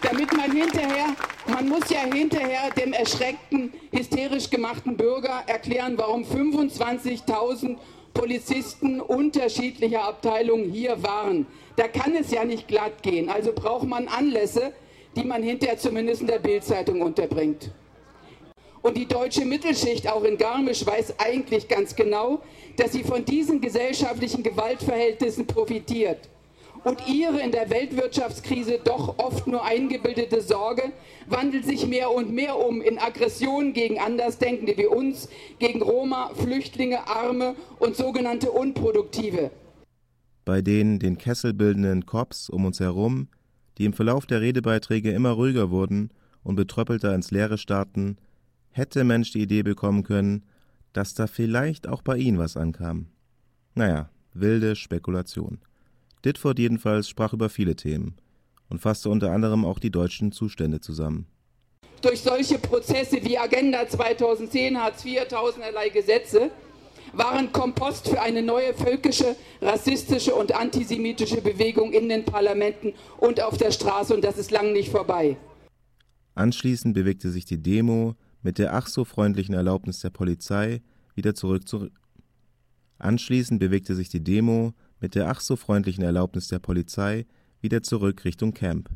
Damit 0.02 0.32
man 0.34 0.52
hinterher, 0.52 1.08
man 1.46 1.68
muss 1.68 1.90
ja 1.90 2.00
hinterher 2.00 2.70
dem 2.70 2.92
erschreckten, 2.92 3.72
hysterisch 3.92 4.50
gemachten 4.50 4.96
Bürger 4.96 5.42
erklären, 5.46 5.94
warum 5.96 6.22
25.000 6.22 7.76
Polizisten 8.12 9.00
unterschiedlicher 9.00 10.04
Abteilungen 10.04 10.70
hier 10.70 11.02
waren. 11.02 11.46
Da 11.76 11.88
kann 11.88 12.14
es 12.14 12.30
ja 12.30 12.44
nicht 12.44 12.68
glatt 12.68 13.02
gehen. 13.02 13.28
Also 13.28 13.52
braucht 13.52 13.86
man 13.86 14.08
Anlässe, 14.08 14.72
die 15.16 15.24
man 15.24 15.42
hinterher 15.42 15.78
zumindest 15.78 16.22
in 16.22 16.28
der 16.28 16.38
Bildzeitung 16.38 17.02
unterbringt. 17.02 17.70
Und 18.82 18.96
die 18.96 19.06
deutsche 19.06 19.44
Mittelschicht, 19.44 20.08
auch 20.08 20.24
in 20.24 20.36
Garmisch, 20.36 20.86
weiß 20.86 21.14
eigentlich 21.18 21.68
ganz 21.68 21.96
genau, 21.96 22.42
dass 22.76 22.92
sie 22.92 23.02
von 23.02 23.24
diesen 23.24 23.60
gesellschaftlichen 23.60 24.42
Gewaltverhältnissen 24.42 25.46
profitiert 25.46 26.28
und 26.84 27.08
ihre 27.08 27.40
in 27.40 27.50
der 27.50 27.70
Weltwirtschaftskrise 27.70 28.78
doch 28.84 29.18
oft 29.18 29.46
nur 29.46 29.64
eingebildete 29.64 30.42
Sorge 30.42 30.92
wandelt 31.26 31.64
sich 31.64 31.86
mehr 31.86 32.10
und 32.10 32.32
mehr 32.32 32.58
um 32.58 32.82
in 32.82 32.98
Aggressionen 32.98 33.72
gegen 33.72 33.98
Andersdenkende 33.98 34.76
wie 34.76 34.86
uns, 34.86 35.28
gegen 35.58 35.82
Roma, 35.82 36.30
Flüchtlinge, 36.34 37.08
Arme 37.08 37.56
und 37.78 37.96
sogenannte 37.96 38.50
Unproduktive. 38.50 39.50
Bei 40.44 40.60
den 40.60 40.98
den 40.98 41.16
Kessel 41.16 41.54
bildenden 41.54 42.04
Korps 42.04 42.50
um 42.50 42.66
uns 42.66 42.78
herum, 42.78 43.28
die 43.78 43.86
im 43.86 43.94
Verlauf 43.94 44.26
der 44.26 44.42
Redebeiträge 44.42 45.10
immer 45.10 45.30
ruhiger 45.30 45.70
wurden 45.70 46.10
und 46.42 46.56
betröppelter 46.56 47.14
ins 47.14 47.30
Leere 47.30 47.56
starrten, 47.56 48.18
hätte 48.70 49.04
Mensch 49.04 49.32
die 49.32 49.40
Idee 49.40 49.62
bekommen 49.62 50.02
können, 50.02 50.44
dass 50.92 51.14
da 51.14 51.26
vielleicht 51.26 51.88
auch 51.88 52.02
bei 52.02 52.18
ihnen 52.18 52.38
was 52.38 52.56
ankam. 52.56 53.06
Naja, 53.74 54.10
wilde 54.34 54.76
Spekulation. 54.76 55.58
Ditford 56.24 56.58
jedenfalls 56.58 57.08
sprach 57.08 57.32
über 57.32 57.48
viele 57.48 57.76
Themen 57.76 58.16
und 58.70 58.80
fasste 58.80 59.10
unter 59.10 59.30
anderem 59.30 59.64
auch 59.64 59.78
die 59.78 59.90
deutschen 59.90 60.32
Zustände 60.32 60.80
zusammen. 60.80 61.26
Durch 62.00 62.20
solche 62.20 62.58
Prozesse 62.58 63.22
wie 63.22 63.38
Agenda 63.38 63.86
2010, 63.86 64.78
Hartz 64.78 65.04
IV, 65.04 65.26
tausenderlei 65.28 65.88
Gesetze 65.88 66.50
waren 67.12 67.52
Kompost 67.52 68.08
für 68.08 68.20
eine 68.20 68.42
neue 68.42 68.74
völkische, 68.74 69.36
rassistische 69.62 70.34
und 70.34 70.54
antisemitische 70.54 71.40
Bewegung 71.40 71.92
in 71.92 72.08
den 72.08 72.24
Parlamenten 72.24 72.92
und 73.18 73.40
auf 73.40 73.56
der 73.56 73.70
Straße 73.70 74.14
und 74.14 74.24
das 74.24 74.38
ist 74.38 74.50
lang 74.50 74.72
nicht 74.72 74.90
vorbei. 74.90 75.36
Anschließend 76.34 76.94
bewegte 76.94 77.30
sich 77.30 77.44
die 77.44 77.62
Demo 77.62 78.16
mit 78.42 78.58
der 78.58 78.74
ach 78.74 78.88
so 78.88 79.04
freundlichen 79.04 79.54
Erlaubnis 79.54 80.00
der 80.00 80.10
Polizei 80.10 80.82
wieder 81.14 81.34
zurück 81.34 81.68
zu 81.68 81.90
Anschließend 82.98 83.60
bewegte 83.60 83.94
sich 83.94 84.08
die 84.08 84.22
Demo 84.22 84.72
mit 85.04 85.14
der 85.14 85.28
ach 85.28 85.40
so 85.42 85.54
freundlichen 85.54 86.02
Erlaubnis 86.02 86.48
der 86.48 86.60
Polizei 86.60 87.26
wieder 87.60 87.82
zurück 87.82 88.24
Richtung 88.24 88.54
Camp. 88.54 88.88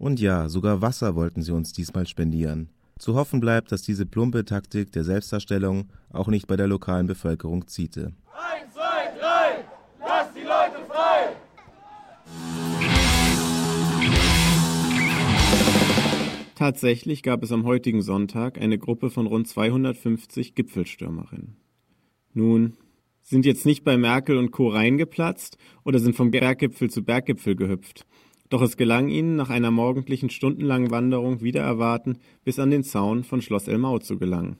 Und 0.00 0.18
ja, 0.18 0.48
sogar 0.48 0.82
Wasser 0.82 1.14
wollten 1.14 1.42
sie 1.42 1.52
uns 1.52 1.72
diesmal 1.72 2.08
spendieren. 2.08 2.70
Zu 2.98 3.14
hoffen 3.14 3.38
bleibt, 3.38 3.70
dass 3.70 3.82
diese 3.82 4.04
plumpe 4.04 4.44
Taktik 4.44 4.90
der 4.90 5.04
Selbstdarstellung 5.04 5.92
auch 6.10 6.26
nicht 6.26 6.48
bei 6.48 6.56
der 6.56 6.66
lokalen 6.66 7.06
Bevölkerung 7.06 7.68
ziete. 7.68 8.14
Eins, 8.32 8.74
zwei, 8.74 9.16
drei, 9.16 9.64
lass 10.00 10.26
die 10.34 10.42
Leute 10.42 10.84
frei! 10.88 11.36
Tatsächlich 16.56 17.22
gab 17.22 17.44
es 17.44 17.52
am 17.52 17.64
heutigen 17.64 18.02
Sonntag 18.02 18.60
eine 18.60 18.78
Gruppe 18.78 19.08
von 19.08 19.28
rund 19.28 19.46
250 19.46 20.56
Gipfelstürmerinnen. 20.56 21.58
Nun, 22.32 22.76
sind 23.24 23.46
jetzt 23.46 23.66
nicht 23.66 23.82
bei 23.82 23.96
Merkel 23.96 24.36
und 24.36 24.52
Co. 24.52 24.68
reingeplatzt 24.68 25.58
oder 25.84 25.98
sind 25.98 26.14
vom 26.14 26.30
Berggipfel 26.30 26.90
zu 26.90 27.02
Berggipfel 27.02 27.56
gehüpft. 27.56 28.06
Doch 28.50 28.62
es 28.62 28.76
gelang 28.76 29.08
ihnen, 29.08 29.34
nach 29.34 29.50
einer 29.50 29.70
morgendlichen 29.70 30.30
stundenlangen 30.30 30.90
Wanderung 30.90 31.40
wieder 31.40 31.62
erwarten, 31.62 32.18
bis 32.44 32.58
an 32.58 32.70
den 32.70 32.84
Zaun 32.84 33.24
von 33.24 33.42
Schloss 33.42 33.66
Elmau 33.66 33.98
zu 33.98 34.18
gelangen. 34.18 34.58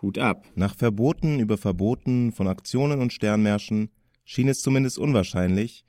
Hut 0.00 0.18
ab. 0.18 0.46
Nach 0.54 0.76
Verboten 0.76 1.40
über 1.40 1.56
Verboten 1.56 2.32
von 2.32 2.46
Aktionen 2.46 3.00
und 3.00 3.12
Sternmärschen 3.12 3.90
schien 4.24 4.48
es 4.48 4.60
zumindest 4.60 4.98
unwahrscheinlich, 4.98 5.84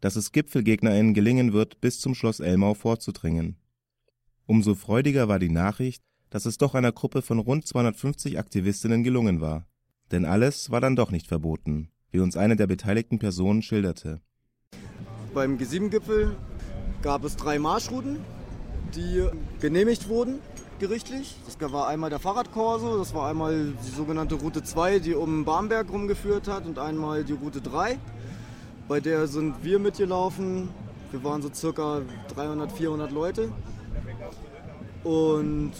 dass 0.00 0.16
es 0.16 0.32
GipfelgegnerInnen 0.32 1.14
gelingen 1.14 1.52
wird, 1.52 1.80
bis 1.80 2.00
zum 2.00 2.14
Schloss 2.14 2.40
Elmau 2.40 2.74
vorzudringen. 2.74 3.56
Umso 4.46 4.74
freudiger 4.74 5.28
war 5.28 5.38
die 5.38 5.50
Nachricht, 5.50 6.02
dass 6.30 6.46
es 6.46 6.56
doch 6.56 6.74
einer 6.74 6.92
Gruppe 6.92 7.20
von 7.20 7.38
rund 7.38 7.66
250 7.66 8.38
Aktivistinnen 8.38 9.04
gelungen 9.04 9.40
war. 9.40 9.67
Denn 10.10 10.24
alles 10.24 10.70
war 10.70 10.80
dann 10.80 10.96
doch 10.96 11.10
nicht 11.10 11.26
verboten, 11.26 11.90
wie 12.10 12.20
uns 12.20 12.36
eine 12.36 12.56
der 12.56 12.66
beteiligten 12.66 13.18
Personen 13.18 13.62
schilderte. 13.62 14.20
Beim 15.34 15.56
G7-Gipfel 15.56 16.36
gab 17.02 17.24
es 17.24 17.36
drei 17.36 17.58
Marschrouten, 17.58 18.18
die 18.94 19.26
genehmigt 19.60 20.08
wurden 20.08 20.40
gerichtlich. 20.78 21.36
Das 21.44 21.72
war 21.72 21.88
einmal 21.88 22.10
der 22.10 22.18
Fahrradkorso, 22.18 22.98
das 22.98 23.14
war 23.14 23.28
einmal 23.28 23.72
die 23.86 23.90
sogenannte 23.90 24.36
Route 24.36 24.62
2, 24.62 25.00
die 25.00 25.14
um 25.14 25.44
Barmberg 25.44 25.90
rumgeführt 25.90 26.48
hat 26.48 26.66
und 26.66 26.78
einmal 26.78 27.24
die 27.24 27.32
Route 27.32 27.60
3. 27.60 27.98
Bei 28.86 29.00
der 29.00 29.26
sind 29.26 29.62
wir 29.62 29.78
mitgelaufen. 29.78 30.68
Wir 31.10 31.22
waren 31.24 31.42
so 31.42 31.50
circa 31.52 32.02
300, 32.34 32.72
400 32.72 33.10
Leute. 33.10 33.52
Und 35.04 35.72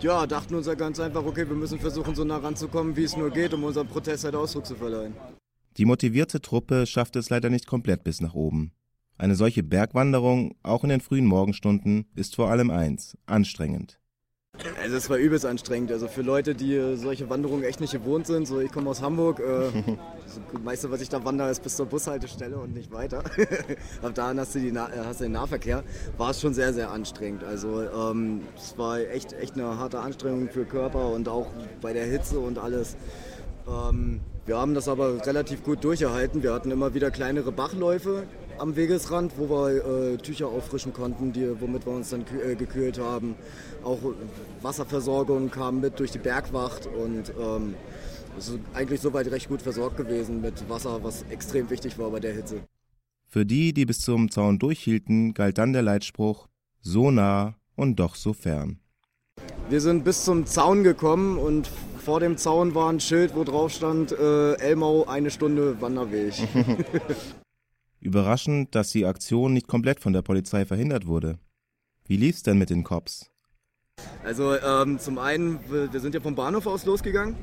ja, 0.00 0.26
dachten 0.26 0.54
uns 0.54 0.66
ja 0.66 0.74
ganz 0.74 1.00
einfach, 1.00 1.24
okay, 1.24 1.48
wir 1.48 1.56
müssen 1.56 1.78
versuchen, 1.78 2.14
so 2.14 2.24
nah 2.24 2.38
ranzukommen, 2.38 2.96
wie 2.96 3.04
es 3.04 3.16
nur 3.16 3.30
geht, 3.30 3.54
um 3.54 3.64
unserem 3.64 3.88
Protest 3.88 4.24
halt 4.24 4.34
Ausdruck 4.34 4.66
zu 4.66 4.74
verleihen. 4.74 5.14
Die 5.76 5.86
motivierte 5.86 6.40
Truppe 6.40 6.86
schafft 6.86 7.16
es 7.16 7.30
leider 7.30 7.50
nicht 7.50 7.66
komplett 7.66 8.04
bis 8.04 8.20
nach 8.20 8.34
oben. 8.34 8.72
Eine 9.16 9.34
solche 9.34 9.62
Bergwanderung, 9.62 10.56
auch 10.62 10.84
in 10.84 10.90
den 10.90 11.00
frühen 11.00 11.26
Morgenstunden, 11.26 12.06
ist 12.14 12.34
vor 12.34 12.50
allem 12.50 12.70
eins, 12.70 13.16
anstrengend. 13.26 13.98
Also 14.80 14.96
es 14.96 15.10
war 15.10 15.16
übelst 15.16 15.44
anstrengend. 15.44 15.90
Also 15.90 16.06
für 16.06 16.22
Leute, 16.22 16.54
die 16.54 16.74
äh, 16.74 16.96
solche 16.96 17.28
Wanderungen 17.28 17.64
echt 17.64 17.80
nicht 17.80 17.92
gewohnt 17.92 18.26
sind, 18.26 18.46
so 18.46 18.60
ich 18.60 18.70
komme 18.70 18.88
aus 18.90 19.02
Hamburg, 19.02 19.40
äh, 19.40 19.70
das 20.24 20.62
meiste, 20.62 20.90
was 20.90 21.00
ich 21.00 21.08
da 21.08 21.24
wandere, 21.24 21.50
ist 21.50 21.62
bis 21.62 21.76
zur 21.76 21.86
Bushaltestelle 21.86 22.56
und 22.56 22.74
nicht 22.74 22.92
weiter. 22.92 23.18
Ab 24.02 24.12
da 24.14 24.34
hast 24.36 24.54
du, 24.54 24.60
die, 24.60 24.68
äh, 24.68 24.78
hast 25.04 25.20
du 25.20 25.24
den 25.24 25.32
Nahverkehr. 25.32 25.82
War 26.16 26.30
es 26.30 26.40
schon 26.40 26.54
sehr, 26.54 26.72
sehr 26.72 26.90
anstrengend. 26.90 27.42
Also 27.42 27.82
ähm, 27.82 28.42
es 28.56 28.78
war 28.78 29.00
echt, 29.00 29.32
echt 29.32 29.54
eine 29.54 29.78
harte 29.78 29.98
Anstrengung 29.98 30.48
für 30.48 30.64
Körper 30.64 31.08
und 31.08 31.28
auch 31.28 31.48
bei 31.80 31.92
der 31.92 32.06
Hitze 32.06 32.38
und 32.38 32.58
alles. 32.58 32.96
Ähm, 33.66 34.20
wir 34.46 34.58
haben 34.58 34.74
das 34.74 34.88
aber 34.88 35.26
relativ 35.26 35.64
gut 35.64 35.82
durchgehalten. 35.82 36.42
Wir 36.42 36.52
hatten 36.52 36.70
immer 36.70 36.94
wieder 36.94 37.10
kleinere 37.10 37.50
Bachläufe 37.50 38.24
am 38.58 38.76
Wegesrand, 38.76 39.32
wo 39.38 39.48
wir 39.48 40.12
äh, 40.12 40.16
Tücher 40.18 40.48
auffrischen 40.48 40.92
konnten, 40.92 41.32
die, 41.32 41.60
womit 41.60 41.86
wir 41.86 41.92
uns 41.92 42.10
dann 42.10 42.24
äh, 42.46 42.54
gekühlt 42.54 42.98
haben. 42.98 43.36
Auch 43.84 43.98
Wasserversorgung 44.62 45.50
kam 45.50 45.80
mit 45.80 45.98
durch 46.00 46.10
die 46.10 46.18
Bergwacht 46.18 46.86
und 46.86 47.32
ähm, 47.38 47.74
es 48.38 48.48
ist 48.48 48.58
eigentlich 48.72 49.00
soweit 49.00 49.30
recht 49.30 49.48
gut 49.48 49.62
versorgt 49.62 49.96
gewesen 49.96 50.40
mit 50.40 50.68
Wasser, 50.68 51.04
was 51.04 51.22
extrem 51.30 51.70
wichtig 51.70 51.98
war 51.98 52.10
bei 52.10 52.20
der 52.20 52.34
Hitze. 52.34 52.62
Für 53.28 53.44
die, 53.44 53.72
die 53.72 53.84
bis 53.84 54.00
zum 54.00 54.30
Zaun 54.30 54.58
durchhielten, 54.58 55.34
galt 55.34 55.58
dann 55.58 55.72
der 55.72 55.82
Leitspruch 55.82 56.48
so 56.80 57.10
nah 57.10 57.56
und 57.76 58.00
doch 58.00 58.14
so 58.14 58.32
fern. 58.32 58.78
Wir 59.68 59.80
sind 59.80 60.04
bis 60.04 60.24
zum 60.24 60.46
Zaun 60.46 60.84
gekommen 60.84 61.38
und 61.38 61.68
vor 61.98 62.20
dem 62.20 62.36
Zaun 62.36 62.74
war 62.74 62.90
ein 62.90 63.00
Schild, 63.00 63.34
wo 63.34 63.44
drauf 63.44 63.72
stand 63.72 64.12
äh, 64.12 64.54
Elmau 64.54 65.06
eine 65.06 65.30
Stunde 65.30 65.80
Wanderweg. 65.80 66.34
Überraschend, 68.00 68.74
dass 68.74 68.92
die 68.92 69.06
Aktion 69.06 69.54
nicht 69.54 69.66
komplett 69.66 70.00
von 70.00 70.12
der 70.12 70.22
Polizei 70.22 70.66
verhindert 70.66 71.06
wurde. 71.06 71.38
Wie 72.06 72.18
lief's 72.18 72.42
denn 72.42 72.58
mit 72.58 72.68
den 72.68 72.84
Cops? 72.84 73.30
Also 74.24 74.54
ähm, 74.54 74.98
zum 74.98 75.18
einen, 75.18 75.60
wir 75.68 76.00
sind 76.00 76.14
ja 76.14 76.20
vom 76.20 76.34
Bahnhof 76.34 76.66
aus 76.66 76.86
losgegangen. 76.86 77.36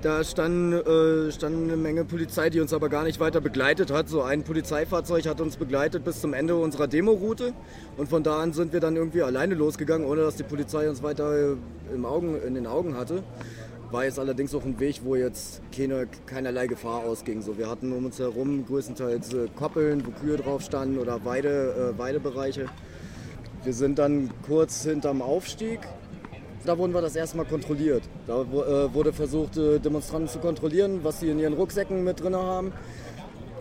Da 0.00 0.22
stand, 0.22 0.72
äh, 0.72 1.32
stand 1.32 1.56
eine 1.56 1.76
Menge 1.76 2.04
Polizei, 2.04 2.50
die 2.50 2.60
uns 2.60 2.72
aber 2.72 2.88
gar 2.88 3.02
nicht 3.02 3.18
weiter 3.18 3.40
begleitet 3.40 3.90
hat. 3.90 4.08
So 4.08 4.22
ein 4.22 4.44
Polizeifahrzeug 4.44 5.26
hat 5.26 5.40
uns 5.40 5.56
begleitet 5.56 6.04
bis 6.04 6.20
zum 6.20 6.34
Ende 6.34 6.54
unserer 6.54 6.86
Demoroute. 6.86 7.52
Und 7.96 8.08
von 8.08 8.22
da 8.22 8.38
an 8.38 8.52
sind 8.52 8.72
wir 8.72 8.78
dann 8.78 8.94
irgendwie 8.94 9.22
alleine 9.22 9.56
losgegangen, 9.56 10.06
ohne 10.06 10.20
dass 10.20 10.36
die 10.36 10.44
Polizei 10.44 10.88
uns 10.88 11.02
weiter 11.02 11.56
im 11.92 12.06
Augen, 12.06 12.40
in 12.46 12.54
den 12.54 12.68
Augen 12.68 12.96
hatte. 12.96 13.24
War 13.90 14.04
jetzt 14.04 14.20
allerdings 14.20 14.54
auch 14.54 14.64
ein 14.64 14.78
Weg, 14.78 15.00
wo 15.02 15.16
jetzt 15.16 15.62
keine, 15.76 16.06
keinerlei 16.26 16.68
Gefahr 16.68 17.00
ausging. 17.00 17.42
So, 17.42 17.58
wir 17.58 17.68
hatten 17.68 17.92
um 17.92 18.04
uns 18.04 18.20
herum 18.20 18.64
größtenteils 18.66 19.34
äh, 19.34 19.48
Koppeln, 19.56 20.06
wo 20.06 20.12
Kühe 20.12 20.36
drauf 20.36 20.62
standen 20.62 20.98
oder 20.98 21.24
Weide, 21.24 21.94
äh, 21.96 21.98
Weidebereiche. 21.98 22.66
Wir 23.64 23.72
sind 23.72 23.98
dann 23.98 24.30
kurz 24.46 24.84
hinterm 24.84 25.20
Aufstieg. 25.20 25.80
Da 26.64 26.78
wurden 26.78 26.92
wir 26.92 27.00
das 27.00 27.16
erste 27.16 27.36
Mal 27.36 27.44
kontrolliert. 27.44 28.02
Da 28.26 28.42
äh, 28.42 28.94
wurde 28.94 29.12
versucht, 29.12 29.56
äh, 29.56 29.78
Demonstranten 29.78 30.28
zu 30.28 30.38
kontrollieren, 30.38 31.00
was 31.02 31.20
sie 31.20 31.28
in 31.28 31.38
ihren 31.38 31.54
Rucksäcken 31.54 32.04
mit 32.04 32.22
drin 32.22 32.36
haben. 32.36 32.72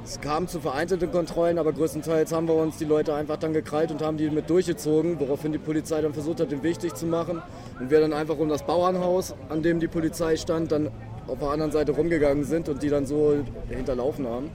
Es 0.04 0.22
kam 0.22 0.48
zu 0.48 0.60
vereinzelten 0.60 1.12
Kontrollen, 1.12 1.58
aber 1.58 1.74
größtenteils 1.74 2.32
haben 2.32 2.48
wir 2.48 2.56
uns 2.56 2.77
die 2.77 2.86
Leute 2.86 3.13
einfach 3.13 3.38
dann 3.38 3.54
gekrallt 3.54 3.92
und 3.92 4.01
haben 4.01 4.18
die 4.18 4.30
mit 4.30 4.50
durchgezogen, 4.50 5.20
woraufhin 5.20 5.51
die 5.51 5.58
Polizei 5.58 6.01
dann 6.01 6.13
versucht 6.13 6.39
hat, 6.39 6.51
den 6.51 6.62
dicht 6.62 6.98
zu 6.98 7.06
machen. 7.06 7.42
Und 7.80 7.89
wir 7.89 8.00
dann 8.00 8.13
einfach 8.13 8.38
um 8.38 8.48
das 8.48 8.63
Bauernhaus, 8.63 9.36
an 9.50 9.63
dem 9.63 9.80
die 9.80 9.88
Polizei 9.88 10.38
stand, 10.38 10.72
dann 10.72 10.92
auf 11.27 11.39
der 11.39 11.50
anderen 11.50 11.72
Seite 11.72 11.92
rumgegangen 11.92 12.46
sind 12.46 12.70
und 12.70 12.82
die 12.84 12.89
dann 12.89 13.06
so 13.06 13.36
hinterlaufen 13.70 14.27
haben. 14.27 14.50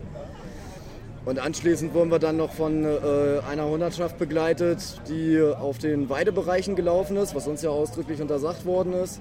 Und 1.25 1.39
anschließend 1.39 1.95
wurden 1.95 2.11
wir 2.11 2.19
dann 2.19 2.37
noch 2.37 2.53
von 2.53 2.85
äh, 2.85 3.41
einer 3.49 3.69
Hundertschaft 3.69 4.19
begleitet, 4.19 5.01
die 5.09 5.41
auf 5.41 5.79
den 5.79 6.09
Weidebereichen 6.09 6.75
gelaufen 6.75 7.17
ist, 7.17 7.35
was 7.35 7.47
uns 7.47 7.63
ja 7.63 7.71
ausdrücklich 7.71 8.21
untersagt 8.21 8.67
worden 8.67 8.93
ist 8.93 9.21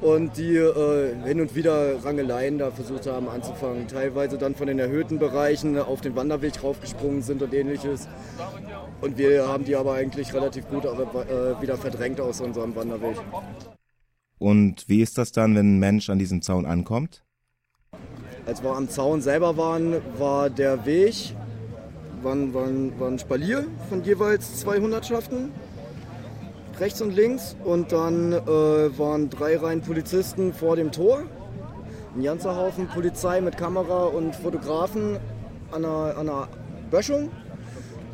und 0.00 0.36
die 0.36 0.56
äh, 0.56 1.14
hin 1.24 1.40
und 1.40 1.54
wieder 1.54 2.04
Rangeleien 2.04 2.58
da 2.58 2.70
versucht 2.70 3.06
haben 3.06 3.28
anzufangen. 3.28 3.88
Teilweise 3.88 4.38
dann 4.38 4.54
von 4.54 4.66
den 4.66 4.78
erhöhten 4.78 5.18
Bereichen 5.18 5.78
auf 5.78 6.00
den 6.00 6.14
Wanderweg 6.16 6.62
raufgesprungen 6.62 7.22
sind 7.22 7.42
und 7.42 7.54
ähnliches. 7.54 8.08
Und 9.00 9.18
wir 9.18 9.48
haben 9.48 9.64
die 9.64 9.76
aber 9.76 9.94
eigentlich 9.94 10.34
relativ 10.34 10.68
gut 10.68 10.84
äh, 10.84 11.60
wieder 11.60 11.76
verdrängt 11.76 12.20
aus 12.20 12.40
unserem 12.40 12.74
Wanderweg. 12.74 13.16
Und 14.38 14.88
wie 14.88 15.00
ist 15.00 15.16
das 15.16 15.32
dann, 15.32 15.54
wenn 15.54 15.76
ein 15.76 15.78
Mensch 15.78 16.10
an 16.10 16.18
diesem 16.18 16.42
Zaun 16.42 16.66
ankommt? 16.66 17.25
Als 18.46 18.62
wir 18.62 18.70
am 18.70 18.88
Zaun 18.88 19.20
selber 19.20 19.56
waren, 19.56 19.96
war 20.18 20.48
der 20.50 20.86
Weg, 20.86 21.34
waren, 22.22 22.54
waren, 22.54 22.98
waren 23.00 23.18
Spalier 23.18 23.64
von 23.88 24.04
jeweils 24.04 24.60
zwei 24.60 24.78
Hundertschaften 24.78 25.52
rechts 26.78 27.00
und 27.00 27.14
links. 27.14 27.56
Und 27.64 27.92
dann 27.92 28.32
äh, 28.32 28.36
waren 28.46 29.30
drei 29.30 29.56
Reihen 29.56 29.80
Polizisten 29.80 30.52
vor 30.52 30.76
dem 30.76 30.92
Tor. 30.92 31.22
Ein 32.14 32.22
ganzer 32.22 32.56
Haufen 32.56 32.86
Polizei 32.86 33.40
mit 33.40 33.56
Kamera 33.56 34.04
und 34.04 34.34
Fotografen 34.36 35.18
an 35.72 35.84
einer, 35.84 36.16
an 36.16 36.28
einer 36.28 36.48
Böschung. 36.90 37.30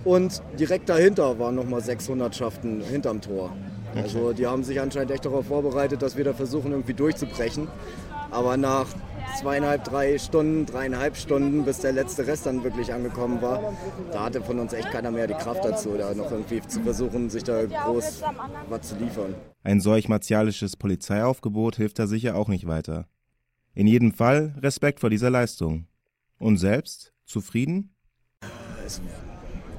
Und 0.04 0.42
direkt 0.58 0.88
dahinter 0.88 1.38
waren 1.38 1.54
nochmal 1.54 1.80
600 1.80 2.34
Schaften 2.34 2.80
hinterm 2.80 3.20
Tor. 3.20 3.52
Also 3.94 4.32
die 4.32 4.46
haben 4.46 4.64
sich 4.64 4.80
anscheinend 4.80 5.10
echt 5.10 5.26
darauf 5.26 5.46
vorbereitet, 5.46 6.02
dass 6.02 6.16
wir 6.16 6.24
da 6.24 6.32
versuchen 6.32 6.72
irgendwie 6.72 6.94
durchzubrechen. 6.94 7.68
Aber 8.30 8.56
nach 8.56 8.86
zweieinhalb, 9.38 9.84
drei 9.84 10.18
Stunden, 10.18 10.66
dreieinhalb 10.66 11.16
Stunden, 11.16 11.64
bis 11.64 11.80
der 11.80 11.92
letzte 11.92 12.26
Rest 12.26 12.46
dann 12.46 12.64
wirklich 12.64 12.92
angekommen 12.92 13.42
war. 13.42 13.74
Da 14.12 14.24
hatte 14.24 14.42
von 14.42 14.58
uns 14.58 14.72
echt 14.72 14.90
keiner 14.90 15.10
mehr 15.10 15.26
die 15.26 15.34
Kraft 15.34 15.64
dazu, 15.64 15.96
da 15.96 16.14
noch 16.14 16.30
irgendwie 16.30 16.60
zu 16.62 16.80
versuchen, 16.82 17.30
sich 17.30 17.44
da 17.44 17.64
groß 17.64 18.22
was 18.68 18.88
zu 18.88 18.96
liefern. 18.96 19.34
Ein 19.62 19.80
solch 19.80 20.08
martialisches 20.08 20.76
Polizeiaufgebot 20.76 21.76
hilft 21.76 21.98
da 21.98 22.06
sicher 22.06 22.36
auch 22.36 22.48
nicht 22.48 22.66
weiter. 22.66 23.06
In 23.74 23.86
jedem 23.86 24.12
Fall 24.12 24.54
Respekt 24.60 25.00
vor 25.00 25.10
dieser 25.10 25.30
Leistung. 25.30 25.86
Und 26.38 26.58
selbst? 26.58 27.12
Zufrieden? 27.24 27.94
Es 28.84 29.00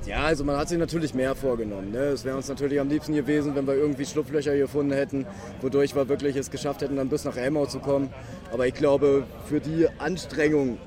ja, 0.05 0.23
also 0.23 0.43
man 0.43 0.57
hat 0.57 0.69
sich 0.69 0.77
natürlich 0.77 1.13
mehr 1.13 1.35
vorgenommen. 1.35 1.91
Ne? 1.91 1.99
Es 1.99 2.25
wäre 2.25 2.35
uns 2.35 2.47
natürlich 2.47 2.79
am 2.79 2.89
liebsten 2.89 3.13
gewesen, 3.13 3.55
wenn 3.55 3.65
wir 3.65 3.75
irgendwie 3.75 4.05
Schlupflöcher 4.05 4.55
gefunden 4.55 4.93
hätten, 4.93 5.25
wodurch 5.61 5.95
wir 5.95 6.09
wirklich 6.09 6.35
es 6.35 6.51
geschafft 6.51 6.81
hätten, 6.81 6.97
dann 6.97 7.09
bis 7.09 7.23
nach 7.25 7.37
Elmau 7.37 7.65
zu 7.65 7.79
kommen. 7.79 8.09
Aber 8.51 8.67
ich 8.67 8.73
glaube, 8.73 9.25
für 9.47 9.59
die 9.59 9.87
Anstrengung, 9.99 10.77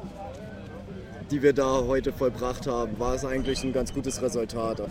die 1.30 1.42
wir 1.42 1.52
da 1.52 1.82
heute 1.86 2.12
vollbracht 2.12 2.66
haben, 2.66 2.98
war 2.98 3.14
es 3.14 3.24
eigentlich 3.24 3.64
ein 3.64 3.72
ganz 3.72 3.92
gutes 3.92 4.22
Resultat. 4.22 4.82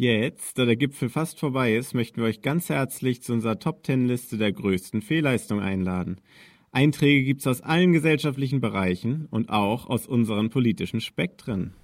Jetzt, 0.00 0.56
da 0.56 0.64
der 0.64 0.76
Gipfel 0.76 1.10
fast 1.10 1.38
vorbei 1.38 1.76
ist, 1.76 1.92
möchten 1.92 2.22
wir 2.22 2.24
euch 2.24 2.40
ganz 2.40 2.70
herzlich 2.70 3.22
zu 3.22 3.34
unserer 3.34 3.58
Top 3.58 3.82
Ten 3.82 4.06
Liste 4.06 4.38
der 4.38 4.50
größten 4.50 5.02
Fehlleistungen 5.02 5.62
einladen. 5.62 6.22
Einträge 6.72 7.22
gibt's 7.22 7.46
aus 7.46 7.60
allen 7.60 7.92
gesellschaftlichen 7.92 8.62
Bereichen 8.62 9.28
und 9.30 9.50
auch 9.50 9.90
aus 9.90 10.06
unseren 10.06 10.48
politischen 10.48 11.02
Spektren. 11.02 11.74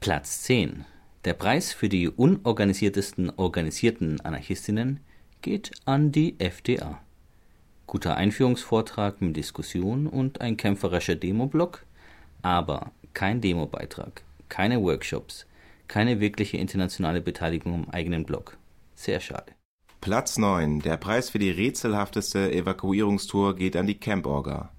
Platz 0.00 0.42
10. 0.42 0.84
Der 1.24 1.34
Preis 1.34 1.72
für 1.72 1.88
die 1.88 2.08
unorganisiertesten 2.08 3.30
organisierten 3.30 4.20
Anarchistinnen 4.20 4.98
geht 5.40 5.70
an 5.84 6.10
die 6.10 6.34
FDA. 6.40 7.00
Guter 7.86 8.16
Einführungsvortrag 8.16 9.20
mit 9.22 9.36
Diskussion 9.36 10.08
und 10.08 10.40
ein 10.40 10.56
kämpferischer 10.56 11.14
Demoblock, 11.14 11.86
aber 12.42 12.90
kein 13.12 13.40
Demobeitrag, 13.40 14.24
keine 14.48 14.82
Workshops, 14.82 15.46
keine 15.88 16.20
wirkliche 16.20 16.56
internationale 16.56 17.20
Beteiligung 17.20 17.74
am 17.74 17.90
eigenen 17.90 18.24
Blog. 18.24 18.56
Sehr 18.94 19.20
schade. 19.20 19.52
Platz 20.00 20.36
9. 20.36 20.80
Der 20.80 20.96
Preis 20.96 21.30
für 21.30 21.38
die 21.38 21.50
rätselhafteste 21.50 22.52
Evakuierungstour 22.52 23.56
geht 23.56 23.76
an 23.76 23.86
die 23.86 23.98
Camp-Orga. 23.98 24.70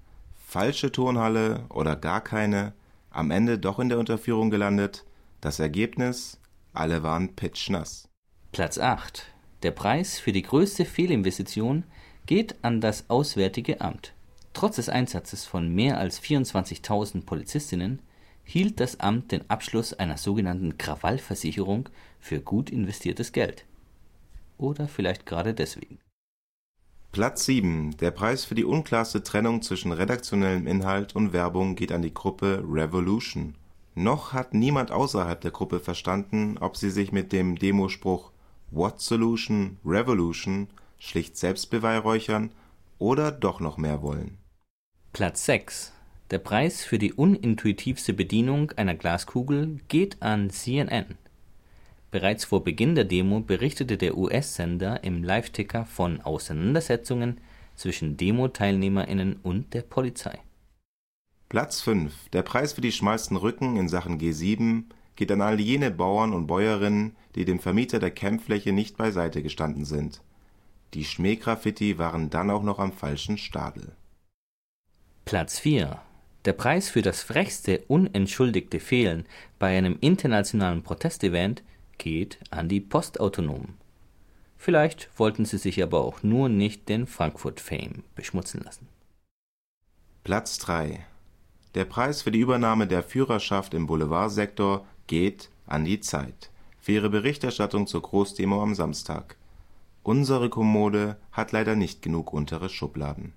Falsche 0.46 0.92
Turnhalle 0.92 1.64
oder 1.68 1.96
gar 1.96 2.20
keine, 2.20 2.72
am 3.10 3.30
Ende 3.30 3.58
doch 3.58 3.78
in 3.78 3.88
der 3.88 3.98
Unterführung 3.98 4.50
gelandet. 4.50 5.04
Das 5.40 5.58
Ergebnis? 5.58 6.38
Alle 6.72 7.02
waren 7.02 7.34
pitschnass. 7.34 8.08
Platz 8.52 8.78
8. 8.78 9.26
Der 9.62 9.70
Preis 9.70 10.18
für 10.18 10.32
die 10.32 10.42
größte 10.42 10.84
Fehlinvestition 10.84 11.84
geht 12.26 12.56
an 12.62 12.80
das 12.80 13.10
Auswärtige 13.10 13.80
Amt. 13.80 14.12
Trotz 14.52 14.76
des 14.76 14.88
Einsatzes 14.88 15.44
von 15.44 15.74
mehr 15.74 15.98
als 15.98 16.20
24.000 16.22 17.24
Polizistinnen 17.24 18.00
hielt 18.46 18.80
das 18.80 19.00
Amt 19.00 19.32
den 19.32 19.50
Abschluss 19.50 19.92
einer 19.92 20.16
sogenannten 20.16 20.78
Krawallversicherung 20.78 21.88
für 22.20 22.40
gut 22.40 22.70
investiertes 22.70 23.32
Geld. 23.32 23.66
Oder 24.56 24.88
vielleicht 24.88 25.26
gerade 25.26 25.52
deswegen. 25.52 25.98
Platz 27.12 27.44
7. 27.44 27.96
Der 27.98 28.12
Preis 28.12 28.44
für 28.44 28.54
die 28.54 28.64
unklarste 28.64 29.22
Trennung 29.22 29.62
zwischen 29.62 29.92
redaktionellem 29.92 30.66
Inhalt 30.66 31.16
und 31.16 31.32
Werbung 31.32 31.74
geht 31.74 31.92
an 31.92 32.02
die 32.02 32.14
Gruppe 32.14 32.62
Revolution. 32.66 33.54
Noch 33.94 34.32
hat 34.32 34.54
niemand 34.54 34.92
außerhalb 34.92 35.40
der 35.40 35.50
Gruppe 35.50 35.80
verstanden, 35.80 36.56
ob 36.58 36.76
sie 36.76 36.90
sich 36.90 37.12
mit 37.12 37.32
dem 37.32 37.56
Demospruch 37.56 38.30
What 38.70 39.00
Solution 39.00 39.78
Revolution 39.84 40.68
schlicht 40.98 41.36
selbst 41.36 41.70
beweihräuchern 41.70 42.52
oder 42.98 43.32
doch 43.32 43.60
noch 43.60 43.76
mehr 43.76 44.02
wollen. 44.02 44.38
Platz 45.12 45.46
6. 45.46 45.92
Der 46.32 46.38
Preis 46.38 46.82
für 46.82 46.98
die 46.98 47.12
unintuitivste 47.12 48.12
Bedienung 48.12 48.72
einer 48.72 48.96
Glaskugel 48.96 49.78
geht 49.86 50.20
an 50.22 50.50
CNN. 50.50 51.14
Bereits 52.10 52.44
vor 52.44 52.64
Beginn 52.64 52.96
der 52.96 53.04
Demo 53.04 53.40
berichtete 53.40 53.96
der 53.96 54.16
US-Sender 54.18 55.04
im 55.04 55.22
Live-Ticker 55.22 55.84
von 55.84 56.20
Auseinandersetzungen 56.20 57.40
zwischen 57.76 58.16
Demo-TeilnehmerInnen 58.16 59.36
und 59.44 59.72
der 59.72 59.82
Polizei. 59.82 60.40
Platz 61.48 61.80
5. 61.82 62.30
Der 62.30 62.42
Preis 62.42 62.72
für 62.72 62.80
die 62.80 62.90
schmalsten 62.90 63.36
Rücken 63.36 63.76
in 63.76 63.88
Sachen 63.88 64.18
G7 64.18 64.84
geht 65.14 65.30
an 65.30 65.40
all 65.40 65.60
jene 65.60 65.92
Bauern 65.92 66.32
und 66.32 66.48
Bäuerinnen, 66.48 67.14
die 67.36 67.44
dem 67.44 67.60
Vermieter 67.60 68.00
der 68.00 68.10
Campfläche 68.10 68.72
nicht 68.72 68.96
beiseite 68.96 69.44
gestanden 69.44 69.84
sind. 69.84 70.22
Die 70.94 71.04
Schmähgraffiti 71.04 71.98
waren 71.98 72.30
dann 72.30 72.50
auch 72.50 72.64
noch 72.64 72.80
am 72.80 72.92
falschen 72.92 73.38
Stadel. 73.38 73.92
Platz 75.24 75.60
4. 75.60 76.00
Der 76.46 76.52
Preis 76.52 76.88
für 76.88 77.02
das 77.02 77.24
frechste 77.24 77.82
unentschuldigte 77.88 78.78
Fehlen 78.78 79.26
bei 79.58 79.76
einem 79.76 79.98
internationalen 80.00 80.84
Protestevent 80.84 81.64
geht 81.98 82.38
an 82.50 82.68
die 82.68 82.80
Postautonomen. 82.80 83.74
Vielleicht 84.56 85.10
wollten 85.18 85.44
sie 85.44 85.58
sich 85.58 85.82
aber 85.82 86.04
auch 86.04 86.22
nur 86.22 86.48
nicht 86.48 86.88
den 86.88 87.08
Frankfurt-Fame 87.08 88.04
beschmutzen 88.14 88.60
lassen. 88.62 88.86
Platz 90.22 90.58
3. 90.58 91.04
Der 91.74 91.84
Preis 91.84 92.22
für 92.22 92.30
die 92.30 92.38
Übernahme 92.38 92.86
der 92.86 93.02
Führerschaft 93.02 93.74
im 93.74 93.88
Boulevardsektor 93.88 94.86
geht 95.08 95.50
an 95.66 95.84
die 95.84 95.98
Zeit 95.98 96.50
für 96.78 96.92
ihre 96.92 97.10
Berichterstattung 97.10 97.88
zur 97.88 98.02
Großdemo 98.02 98.62
am 98.62 98.76
Samstag. 98.76 99.36
Unsere 100.04 100.48
Kommode 100.48 101.16
hat 101.32 101.50
leider 101.50 101.74
nicht 101.74 102.02
genug 102.02 102.32
untere 102.32 102.68
Schubladen. 102.68 103.32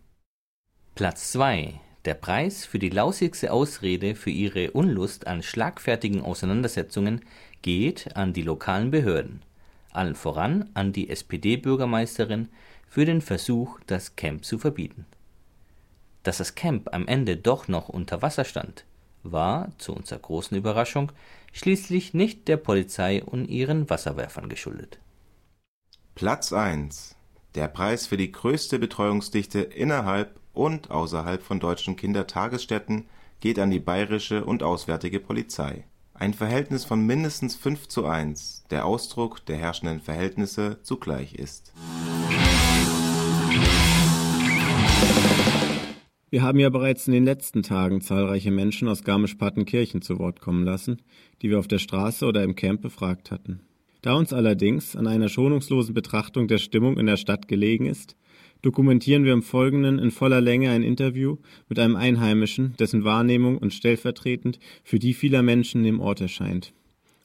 Platz 0.93 1.31
2. 1.31 1.79
Der 2.05 2.13
Preis 2.13 2.65
für 2.65 2.79
die 2.79 2.89
lausigste 2.89 3.51
Ausrede 3.51 4.15
für 4.15 4.29
ihre 4.29 4.71
Unlust 4.71 5.27
an 5.27 5.43
schlagfertigen 5.43 6.21
Auseinandersetzungen 6.21 7.25
geht 7.61 8.15
an 8.15 8.31
die 8.31 8.41
lokalen 8.41 8.89
Behörden, 8.89 9.41
allen 9.91 10.15
voran 10.15 10.69
an 10.75 10.93
die 10.93 11.09
SPD-Bürgermeisterin 11.09 12.47
für 12.87 13.03
den 13.03 13.21
Versuch, 13.21 13.79
das 13.85 14.15
Camp 14.15 14.45
zu 14.45 14.57
verbieten. 14.57 15.05
Dass 16.23 16.37
das 16.37 16.55
Camp 16.55 16.93
am 16.93 17.05
Ende 17.07 17.35
doch 17.35 17.67
noch 17.67 17.89
unter 17.89 18.21
Wasser 18.21 18.45
stand, 18.45 18.85
war, 19.23 19.71
zu 19.77 19.93
unserer 19.93 20.19
großen 20.19 20.55
Überraschung, 20.55 21.11
schließlich 21.51 22.13
nicht 22.13 22.47
der 22.47 22.57
Polizei 22.57 23.21
und 23.23 23.45
ihren 23.49 23.89
Wasserwerfern 23.89 24.47
geschuldet. 24.47 24.99
Platz 26.15 26.53
1. 26.53 27.15
Der 27.55 27.67
Preis 27.67 28.07
für 28.07 28.17
die 28.17 28.31
größte 28.31 28.79
Betreuungsdichte 28.79 29.59
innerhalb 29.59 30.39
und 30.59 30.91
außerhalb 30.91 31.41
von 31.41 31.61
deutschen 31.61 31.95
Kindertagesstätten 31.95 33.05
geht 33.39 33.57
an 33.59 33.71
die 33.71 33.79
bayerische 33.79 34.43
und 34.43 34.61
auswärtige 34.61 35.21
Polizei. 35.21 35.85
Ein 36.13 36.33
Verhältnis 36.33 36.83
von 36.83 37.05
mindestens 37.05 37.55
5 37.55 37.87
zu 37.87 38.05
1, 38.05 38.65
der 38.69 38.85
Ausdruck 38.85 39.45
der 39.45 39.55
herrschenden 39.55 40.01
Verhältnisse 40.01 40.79
zugleich 40.83 41.33
ist. 41.33 41.71
Wir 46.29 46.43
haben 46.43 46.59
ja 46.59 46.69
bereits 46.69 47.07
in 47.07 47.13
den 47.13 47.23
letzten 47.23 47.63
Tagen 47.63 48.01
zahlreiche 48.01 48.51
Menschen 48.51 48.89
aus 48.89 49.05
Garmisch-Partenkirchen 49.05 50.01
zu 50.01 50.19
Wort 50.19 50.41
kommen 50.41 50.65
lassen, 50.65 51.01
die 51.41 51.49
wir 51.49 51.57
auf 51.57 51.69
der 51.69 51.79
Straße 51.79 52.25
oder 52.25 52.43
im 52.43 52.55
Camp 52.55 52.81
befragt 52.81 53.31
hatten. 53.31 53.61
Da 54.01 54.13
uns 54.13 54.33
allerdings 54.33 54.97
an 54.97 55.07
einer 55.07 55.29
schonungslosen 55.29 55.93
Betrachtung 55.93 56.49
der 56.49 56.57
Stimmung 56.57 56.97
in 56.97 57.05
der 57.05 57.17
Stadt 57.17 57.47
gelegen 57.47 57.85
ist, 57.85 58.17
dokumentieren 58.61 59.23
wir 59.23 59.33
im 59.33 59.43
Folgenden 59.43 59.99
in 59.99 60.11
voller 60.11 60.41
Länge 60.41 60.71
ein 60.71 60.83
Interview 60.83 61.37
mit 61.67 61.79
einem 61.79 61.95
Einheimischen, 61.95 62.75
dessen 62.77 63.03
Wahrnehmung 63.03 63.57
uns 63.57 63.75
stellvertretend 63.75 64.59
für 64.83 64.99
die 64.99 65.13
vieler 65.13 65.41
Menschen 65.41 65.85
im 65.85 65.99
Ort 65.99 66.21
erscheint. 66.21 66.73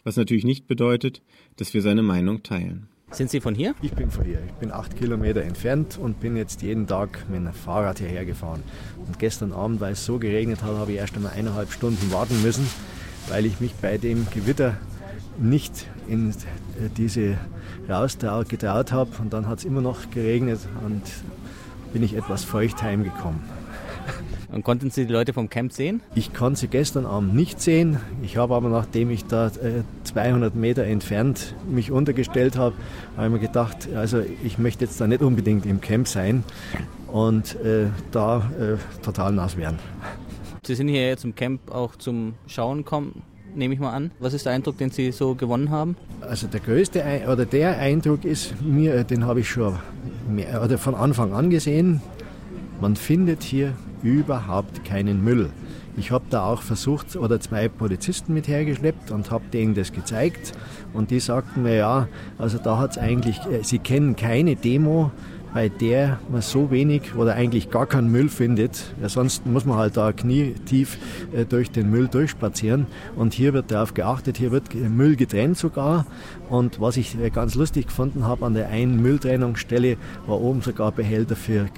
Was 0.04 0.16
natürlich 0.16 0.44
nicht 0.44 0.66
bedeutet, 0.66 1.22
dass 1.56 1.74
wir 1.74 1.82
seine 1.82 2.02
Meinung 2.02 2.42
teilen. 2.42 2.88
Sind 3.10 3.30
Sie 3.30 3.40
von 3.40 3.54
hier? 3.54 3.74
Ich 3.80 3.92
bin 3.92 4.10
von 4.10 4.24
hier. 4.24 4.40
Ich 4.44 4.54
bin 4.54 4.72
acht 4.72 4.96
Kilometer 4.96 5.42
entfernt 5.42 5.98
und 5.98 6.20
bin 6.20 6.36
jetzt 6.36 6.62
jeden 6.62 6.86
Tag 6.86 7.24
mit 7.30 7.38
dem 7.38 7.52
Fahrrad 7.52 8.00
hierher 8.00 8.24
gefahren. 8.24 8.62
Und 9.06 9.18
gestern 9.18 9.52
Abend, 9.52 9.80
weil 9.80 9.92
es 9.92 10.04
so 10.04 10.18
geregnet 10.18 10.62
hat, 10.62 10.76
habe 10.76 10.92
ich 10.92 10.98
erst 10.98 11.14
einmal 11.14 11.32
eineinhalb 11.32 11.70
Stunden 11.70 12.10
warten 12.10 12.42
müssen, 12.42 12.66
weil 13.28 13.46
ich 13.46 13.60
mich 13.60 13.72
bei 13.74 13.98
dem 13.98 14.26
Gewitter 14.30 14.76
nicht 15.38 15.86
in 16.08 16.34
diese 16.96 17.36
raus 17.88 18.18
getraut 18.48 18.92
habe. 18.92 19.10
Und 19.20 19.32
dann 19.32 19.46
hat 19.46 19.58
es 19.58 19.64
immer 19.64 19.80
noch 19.80 20.10
geregnet 20.10 20.60
und 20.84 21.02
bin 21.92 22.02
ich 22.02 22.14
etwas 22.14 22.44
feucht 22.44 22.82
heimgekommen. 22.82 23.40
Und 24.52 24.62
konnten 24.62 24.90
Sie 24.90 25.06
die 25.06 25.12
Leute 25.12 25.32
vom 25.32 25.50
Camp 25.50 25.72
sehen? 25.72 26.00
Ich 26.14 26.32
konnte 26.32 26.60
sie 26.60 26.68
gestern 26.68 27.06
Abend 27.06 27.34
nicht 27.34 27.60
sehen. 27.60 27.98
Ich 28.22 28.36
habe 28.36 28.54
aber, 28.54 28.68
nachdem 28.68 29.10
ich 29.10 29.24
da 29.24 29.48
äh, 29.48 29.82
200 30.04 30.54
Meter 30.54 30.84
entfernt 30.84 31.56
mich 31.68 31.90
untergestellt 31.90 32.56
habe, 32.56 32.76
habe 33.16 33.26
ich 33.26 33.32
mir 33.32 33.40
gedacht, 33.40 33.88
also 33.96 34.22
ich 34.44 34.58
möchte 34.58 34.84
jetzt 34.84 35.00
da 35.00 35.08
nicht 35.08 35.22
unbedingt 35.22 35.66
im 35.66 35.80
Camp 35.80 36.06
sein 36.06 36.44
und 37.08 37.56
äh, 37.56 37.86
da 38.12 38.48
äh, 38.60 38.76
total 39.02 39.32
nass 39.32 39.56
werden. 39.56 39.78
Sie 40.64 40.76
sind 40.76 40.86
hier 40.86 41.08
jetzt 41.08 41.24
im 41.24 41.34
Camp 41.34 41.72
auch 41.72 41.96
zum 41.96 42.34
Schauen 42.46 42.84
kommen 42.84 43.22
nehme 43.54 43.74
ich 43.74 43.80
mal 43.80 43.92
an. 43.92 44.10
Was 44.18 44.34
ist 44.34 44.46
der 44.46 44.52
Eindruck, 44.52 44.78
den 44.78 44.90
Sie 44.90 45.12
so 45.12 45.34
gewonnen 45.34 45.70
haben? 45.70 45.96
Also 46.20 46.46
der 46.46 46.60
größte 46.60 47.02
oder 47.30 47.46
der 47.46 47.78
Eindruck 47.78 48.24
ist 48.24 48.60
mir, 48.62 49.04
den 49.04 49.24
habe 49.26 49.40
ich 49.40 49.48
schon 49.48 49.78
mehr, 50.28 50.62
oder 50.62 50.78
von 50.78 50.94
Anfang 50.94 51.32
an 51.32 51.50
gesehen. 51.50 52.00
Man 52.80 52.96
findet 52.96 53.42
hier 53.42 53.74
überhaupt 54.02 54.84
keinen 54.84 55.22
Müll. 55.24 55.50
Ich 55.96 56.10
habe 56.10 56.24
da 56.28 56.44
auch 56.44 56.62
versucht 56.62 57.14
oder 57.14 57.40
zwei 57.40 57.68
Polizisten 57.68 58.34
mit 58.34 58.48
hergeschleppt 58.48 59.12
und 59.12 59.30
habe 59.30 59.44
denen 59.52 59.74
das 59.74 59.92
gezeigt 59.92 60.52
und 60.92 61.10
die 61.10 61.20
sagten 61.20 61.62
mir 61.62 61.76
ja, 61.76 62.08
also 62.36 62.58
da 62.58 62.78
hat 62.78 62.92
es 62.92 62.98
eigentlich, 62.98 63.38
äh, 63.46 63.62
sie 63.62 63.78
kennen 63.78 64.16
keine 64.16 64.56
Demo, 64.56 65.12
bei 65.54 65.68
der 65.68 66.18
man 66.30 66.42
so 66.42 66.72
wenig 66.72 67.14
oder 67.14 67.34
eigentlich 67.34 67.70
gar 67.70 67.86
keinen 67.86 68.10
Müll 68.10 68.28
findet. 68.28 68.92
Ja, 69.00 69.08
sonst 69.08 69.46
muss 69.46 69.64
man 69.64 69.78
halt 69.78 69.96
da 69.96 70.12
knietief 70.12 70.98
äh, 71.32 71.44
durch 71.44 71.70
den 71.70 71.90
Müll 71.90 72.08
durchspazieren. 72.08 72.86
Und 73.14 73.32
hier 73.34 73.54
wird 73.54 73.70
darauf 73.70 73.94
geachtet, 73.94 74.36
hier 74.36 74.50
wird 74.50 74.74
Müll 74.74 75.14
getrennt 75.14 75.56
sogar. 75.56 76.06
Und 76.50 76.80
was 76.80 76.96
ich 76.96 77.18
äh, 77.18 77.30
ganz 77.30 77.54
lustig 77.54 77.86
gefunden 77.86 78.26
habe, 78.26 78.44
an 78.44 78.54
der 78.54 78.68
einen 78.68 79.00
Mülltrennungsstelle 79.00 79.96
war 80.26 80.40
oben 80.40 80.60
sogar 80.60 80.90
Behälter 80.90 81.36
für 81.36 81.60
äh, 81.60 81.68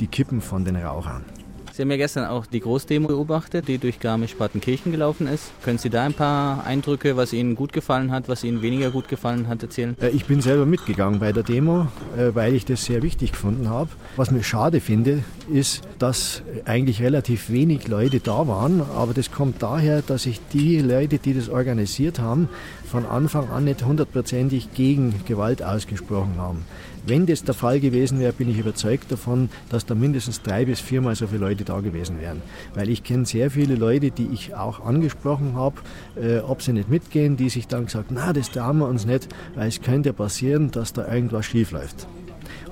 die 0.00 0.06
Kippen 0.06 0.40
von 0.40 0.64
den 0.64 0.76
Rauchern. 0.76 1.35
Sie 1.76 1.82
haben 1.82 1.90
ja 1.90 1.98
gestern 1.98 2.24
auch 2.24 2.46
die 2.46 2.60
Großdemo 2.60 3.08
beobachtet, 3.08 3.68
die 3.68 3.76
durch 3.76 4.00
Garmisch-Partenkirchen 4.00 4.92
gelaufen 4.92 5.26
ist. 5.26 5.52
Können 5.62 5.76
Sie 5.76 5.90
da 5.90 6.04
ein 6.04 6.14
paar 6.14 6.64
Eindrücke, 6.64 7.18
was 7.18 7.34
Ihnen 7.34 7.54
gut 7.54 7.74
gefallen 7.74 8.12
hat, 8.12 8.30
was 8.30 8.44
Ihnen 8.44 8.62
weniger 8.62 8.90
gut 8.90 9.08
gefallen 9.08 9.46
hat, 9.46 9.62
erzählen? 9.62 9.94
Äh, 10.00 10.08
ich 10.08 10.24
bin 10.24 10.40
selber 10.40 10.64
mitgegangen 10.64 11.20
bei 11.20 11.32
der 11.32 11.42
Demo, 11.42 11.88
äh, 12.16 12.34
weil 12.34 12.54
ich 12.54 12.64
das 12.64 12.86
sehr 12.86 13.02
wichtig 13.02 13.32
gefunden 13.32 13.68
habe. 13.68 13.90
Was 14.16 14.30
mir 14.30 14.42
schade 14.42 14.80
finde, 14.80 15.22
ist, 15.52 15.82
dass 15.98 16.40
eigentlich 16.64 17.02
relativ 17.02 17.50
wenig 17.50 17.88
Leute 17.88 18.20
da 18.20 18.48
waren. 18.48 18.80
Aber 18.80 19.12
das 19.12 19.30
kommt 19.30 19.62
daher, 19.62 20.00
dass 20.00 20.22
sich 20.22 20.40
die 20.54 20.78
Leute, 20.78 21.18
die 21.18 21.34
das 21.34 21.50
organisiert 21.50 22.20
haben, 22.20 22.48
von 22.90 23.04
Anfang 23.04 23.50
an 23.50 23.64
nicht 23.64 23.84
hundertprozentig 23.84 24.72
gegen 24.72 25.14
Gewalt 25.26 25.62
ausgesprochen 25.62 26.36
haben. 26.38 26.64
Wenn 27.06 27.24
das 27.24 27.44
der 27.44 27.54
Fall 27.54 27.78
gewesen 27.78 28.18
wäre, 28.18 28.32
bin 28.32 28.50
ich 28.50 28.58
überzeugt 28.58 29.12
davon, 29.12 29.48
dass 29.68 29.86
da 29.86 29.94
mindestens 29.94 30.42
drei 30.42 30.64
bis 30.64 30.80
viermal 30.80 31.14
so 31.14 31.28
viele 31.28 31.40
Leute 31.40 31.62
da 31.62 31.78
gewesen 31.78 32.20
wären. 32.20 32.42
Weil 32.74 32.88
ich 32.88 33.04
kenne 33.04 33.24
sehr 33.26 33.52
viele 33.52 33.76
Leute, 33.76 34.10
die 34.10 34.28
ich 34.32 34.56
auch 34.56 34.84
angesprochen 34.84 35.54
habe, 35.54 35.76
äh, 36.20 36.38
ob 36.38 36.62
sie 36.62 36.72
nicht 36.72 36.88
mitgehen, 36.88 37.36
die 37.36 37.48
sich 37.48 37.68
dann 37.68 37.84
gesagt, 37.84 38.10
na, 38.10 38.32
das 38.32 38.50
trauen 38.50 38.78
wir 38.78 38.88
uns 38.88 39.06
nicht, 39.06 39.28
weil 39.54 39.68
es 39.68 39.80
könnte 39.80 40.12
passieren, 40.12 40.72
dass 40.72 40.92
da 40.92 41.06
irgendwas 41.06 41.46
schief 41.46 41.70
läuft. 41.70 42.08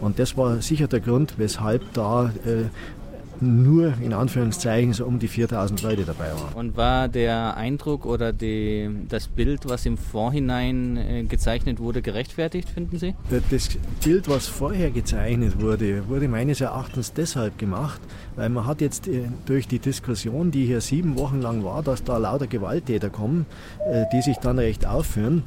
Und 0.00 0.18
das 0.18 0.36
war 0.36 0.60
sicher 0.60 0.88
der 0.88 1.00
Grund, 1.00 1.34
weshalb 1.38 1.92
da 1.92 2.32
äh, 2.44 2.64
nur 3.44 3.94
in 4.00 4.12
Anführungszeichen 4.12 4.92
so 4.92 5.04
um 5.04 5.18
die 5.18 5.28
4000 5.28 5.82
Leute 5.82 6.04
dabei 6.04 6.30
waren. 6.32 6.54
Und 6.54 6.76
war 6.76 7.08
der 7.08 7.56
Eindruck 7.56 8.06
oder 8.06 8.32
die, 8.32 8.90
das 9.08 9.28
Bild, 9.28 9.68
was 9.68 9.86
im 9.86 9.96
Vorhinein 9.96 10.96
äh, 10.96 11.24
gezeichnet 11.24 11.78
wurde, 11.78 12.02
gerechtfertigt, 12.02 12.68
finden 12.68 12.98
Sie? 12.98 13.14
Das 13.50 13.68
Bild, 14.02 14.28
was 14.28 14.46
vorher 14.46 14.90
gezeichnet 14.90 15.60
wurde, 15.60 16.08
wurde 16.08 16.28
meines 16.28 16.60
Erachtens 16.60 17.12
deshalb 17.12 17.58
gemacht, 17.58 18.00
weil 18.36 18.48
man 18.48 18.66
hat 18.66 18.80
jetzt 18.80 19.08
äh, 19.08 19.22
durch 19.46 19.68
die 19.68 19.78
Diskussion, 19.78 20.50
die 20.50 20.66
hier 20.66 20.80
sieben 20.80 21.18
Wochen 21.18 21.40
lang 21.40 21.64
war, 21.64 21.82
dass 21.82 22.04
da 22.04 22.16
lauter 22.16 22.46
Gewalttäter 22.46 23.10
kommen, 23.10 23.46
äh, 23.90 24.04
die 24.12 24.22
sich 24.22 24.36
dann 24.38 24.58
recht 24.58 24.86
aufführen, 24.86 25.42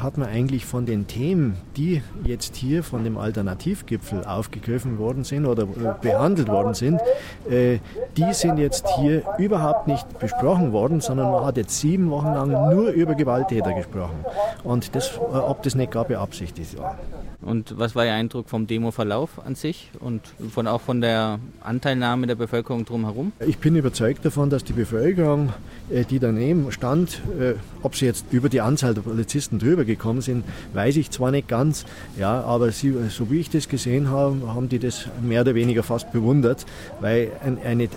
hat 0.00 0.18
man 0.18 0.28
eigentlich 0.28 0.64
von 0.64 0.86
den 0.86 1.06
Themen, 1.06 1.56
die 1.76 2.02
jetzt 2.24 2.56
hier 2.56 2.82
von 2.82 3.04
dem 3.04 3.16
Alternativgipfel 3.16 4.24
aufgegriffen 4.24 4.98
worden 4.98 5.24
sind 5.24 5.46
oder 5.46 5.66
behandelt 5.66 6.48
worden 6.48 6.74
sind, 6.74 7.00
die 7.46 8.32
sind 8.32 8.58
jetzt 8.58 8.86
hier 8.98 9.22
überhaupt 9.38 9.86
nicht 9.86 10.18
besprochen 10.18 10.72
worden, 10.72 11.00
sondern 11.00 11.30
man 11.30 11.44
hat 11.44 11.56
jetzt 11.56 11.78
sieben 11.78 12.10
Wochen 12.10 12.26
lang 12.26 12.50
nur 12.74 12.90
über 12.90 13.14
Gewalttäter 13.14 13.72
gesprochen. 13.72 14.24
Und 14.64 14.94
das, 14.94 15.18
ob 15.18 15.62
das 15.62 15.74
nicht 15.74 15.92
gar 15.92 16.04
beabsichtigt 16.04 16.78
war. 16.78 16.98
Und 17.40 17.78
was 17.78 17.94
war 17.94 18.04
Ihr 18.04 18.12
Eindruck 18.12 18.48
vom 18.48 18.66
Demoverlauf 18.66 19.40
an 19.44 19.54
sich 19.54 19.90
und 20.00 20.22
von, 20.52 20.66
auch 20.66 20.80
von 20.80 21.00
der 21.00 21.38
Anteilnahme 21.60 22.26
der 22.26 22.34
Bevölkerung 22.34 22.84
drumherum? 22.84 23.32
Ich 23.38 23.58
bin 23.58 23.76
überzeugt 23.76 24.24
davon, 24.24 24.50
dass 24.50 24.64
die 24.64 24.72
Bevölkerung, 24.72 25.52
äh, 25.88 26.04
die 26.04 26.18
daneben 26.18 26.72
stand, 26.72 27.22
äh, 27.38 27.54
ob 27.82 27.94
sie 27.94 28.06
jetzt 28.06 28.26
über 28.32 28.48
die 28.48 28.60
Anzahl 28.60 28.92
der 28.92 29.02
Polizisten 29.02 29.60
drüber 29.60 29.84
gekommen 29.84 30.20
sind, 30.20 30.44
weiß 30.74 30.96
ich 30.96 31.10
zwar 31.10 31.30
nicht 31.30 31.46
ganz, 31.46 31.86
ja, 32.18 32.42
aber 32.42 32.72
sie, 32.72 32.92
so 33.08 33.30
wie 33.30 33.38
ich 33.38 33.50
das 33.50 33.68
gesehen 33.68 34.10
habe, 34.10 34.36
haben 34.52 34.68
die 34.68 34.80
das 34.80 35.08
mehr 35.22 35.42
oder 35.42 35.54
weniger 35.54 35.84
fast 35.84 36.12
bewundert, 36.12 36.66
weil 37.00 37.17
eine 37.64 37.84
äh, 37.84 37.88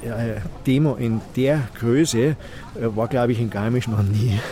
Demo 0.66 0.96
in 0.96 1.22
der 1.36 1.62
Größe 1.80 2.36
war, 2.76 3.08
glaube 3.08 3.32
ich, 3.32 3.40
in 3.40 3.50
Garmisch 3.50 3.88
noch 3.88 4.04
nie. 4.04 4.40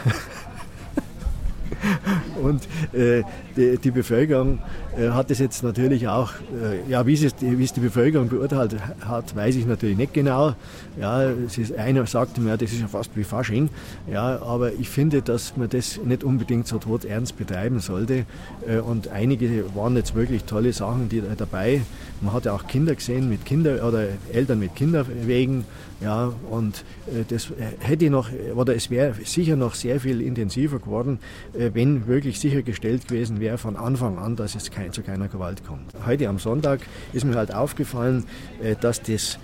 Und 2.41 2.67
äh, 2.93 3.23
die, 3.55 3.91
Bevölkerung 3.91 4.59
äh, 4.97 5.09
hat 5.09 5.31
es 5.31 5.39
jetzt 5.39 5.63
natürlich 5.63 6.07
auch, 6.07 6.31
äh, 6.33 6.89
ja, 6.89 7.05
wie 7.05 7.13
es, 7.13 7.33
wie 7.39 7.63
es 7.63 7.73
die 7.73 7.79
Bevölkerung 7.79 8.29
beurteilt 8.29 8.75
hat, 9.01 9.35
weiß 9.35 9.55
ich 9.55 9.65
natürlich 9.65 9.97
nicht 9.97 10.13
genau. 10.13 10.55
Ja, 10.99 11.23
es 11.23 11.57
ist, 11.57 11.75
einer 11.75 12.05
sagte 12.05 12.41
mir, 12.41 12.57
das 12.57 12.71
ist 12.71 12.81
ja 12.81 12.87
fast 12.87 13.11
wie 13.15 13.23
Fasching. 13.23 13.69
Ja, 14.11 14.41
aber 14.41 14.73
ich 14.73 14.89
finde, 14.89 15.21
dass 15.21 15.57
man 15.57 15.69
das 15.69 15.99
nicht 16.03 16.23
unbedingt 16.23 16.67
so 16.67 16.77
tot 16.77 17.05
ernst 17.05 17.37
betreiben 17.37 17.79
sollte. 17.79 18.25
Äh, 18.67 18.79
und 18.79 19.09
einige 19.09 19.75
waren 19.75 19.95
jetzt 19.95 20.15
wirklich 20.15 20.45
tolle 20.45 20.73
Sachen 20.73 21.09
die, 21.09 21.21
dabei. 21.37 21.81
Man 22.21 22.33
hat 22.33 22.45
ja 22.45 22.53
auch 22.53 22.67
Kinder 22.67 22.95
gesehen 22.95 23.29
mit 23.29 23.45
Kinder 23.45 23.87
oder 23.87 24.07
Eltern 24.33 24.59
mit 24.59 24.75
Kinderwegen. 24.75 25.65
Ja, 26.01 26.31
und 26.49 26.85
äh, 27.07 27.25
das 27.27 27.51
hätte 27.79 28.09
noch, 28.09 28.29
oder 28.55 28.73
es 28.73 28.89
wäre 28.89 29.13
sicher 29.25 29.57
noch 29.57 29.75
sehr 29.75 29.99
viel 29.99 30.21
intensiver 30.21 30.79
geworden, 30.79 31.19
äh, 31.53 31.71
wenn 31.73 32.07
wirklich 32.07 32.39
sichergestellt 32.39 33.09
gewesen 33.09 33.41
wäre 33.41 33.57
von 33.57 33.75
Anfang 33.75 34.17
an, 34.17 34.37
dass 34.37 34.55
es 34.55 34.71
kein, 34.71 34.93
zu 34.93 35.01
keiner 35.01 35.27
Gewalt 35.27 35.65
kommt. 35.67 35.93
Heute 36.05 36.29
am 36.29 36.39
Sonntag 36.39 36.79
ist 37.11 37.25
mir 37.25 37.35
halt 37.35 37.53
aufgefallen, 37.53 38.23
äh, 38.63 38.75
dass 38.79 39.01
das 39.01 39.39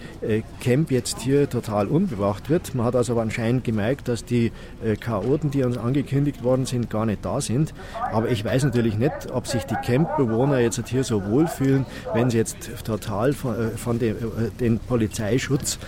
Camp 0.60 0.92
jetzt 0.92 1.20
hier 1.20 1.50
total 1.50 1.88
unbewacht 1.88 2.50
wird. 2.50 2.74
Man 2.74 2.86
hat 2.86 2.96
also 2.96 3.20
anscheinend 3.20 3.64
gemerkt, 3.64 4.08
dass 4.08 4.26
die 4.26 4.52
Chaoten, 5.00 5.52
die 5.52 5.64
uns 5.64 5.78
angekündigt 5.78 6.44
worden 6.44 6.66
sind, 6.66 6.90
gar 6.90 7.06
nicht 7.06 7.24
da 7.24 7.42
sind. 7.42 7.74
Aber 8.12 8.30
ich 8.30 8.44
weiß 8.44 8.64
natürlich 8.64 8.98
nicht, 8.98 9.32
ob 9.32 9.48
sich 9.48 9.64
die 9.64 9.76
Campbewohner 9.76 10.60
jetzt 10.60 10.88
hier 10.88 11.04
so 11.04 11.26
wohlfühlen, 11.26 11.86
wenn 12.14 12.30
sie 12.30 12.38
jetzt 12.38 12.58
total 12.84 13.34
von, 13.34 13.56
von 13.76 14.00
dem, 14.00 14.16
den 14.60 14.80
Polizeischutz 14.80 15.80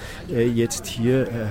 jetzt 0.58 0.88
hier, 0.88 1.28
äh, 1.28 1.48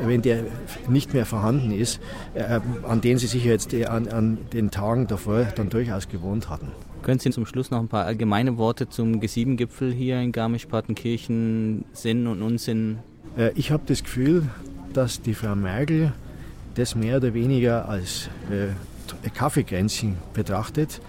wenn 0.00 0.22
der 0.22 0.44
nicht 0.88 1.14
mehr 1.14 1.26
vorhanden 1.26 1.70
ist, 1.70 2.00
äh, 2.34 2.60
an 2.82 3.00
den 3.00 3.18
Sie 3.18 3.26
sich 3.26 3.44
jetzt 3.44 3.72
äh, 3.72 3.86
an, 3.86 4.08
an 4.08 4.38
den 4.52 4.70
Tagen 4.70 5.06
davor 5.06 5.44
dann 5.54 5.68
durchaus 5.68 6.08
gewohnt 6.08 6.50
hatten. 6.50 6.72
Können 7.02 7.20
Sie 7.20 7.30
zum 7.30 7.46
Schluss 7.46 7.70
noch 7.70 7.78
ein 7.78 7.88
paar 7.88 8.04
allgemeine 8.04 8.58
Worte 8.58 8.88
zum 8.88 9.20
G7-Gipfel 9.20 9.92
hier 9.92 10.20
in 10.20 10.32
Garmisch-Partenkirchen 10.32 11.84
Sinn 11.92 12.26
und 12.26 12.42
Unsinn? 12.42 12.98
Ich 13.54 13.70
habe 13.70 13.84
das 13.86 14.02
Gefühl, 14.02 14.44
dass 14.92 15.20
die 15.20 15.34
Frau 15.34 15.54
Merkel 15.54 16.12
das 16.74 16.94
mehr 16.94 17.18
oder 17.18 17.34
weniger 17.34 17.88
als 17.88 18.28
äh, 18.50 18.68
Kaffeekränzchen 19.30 20.16
betrachtet. 20.34 21.00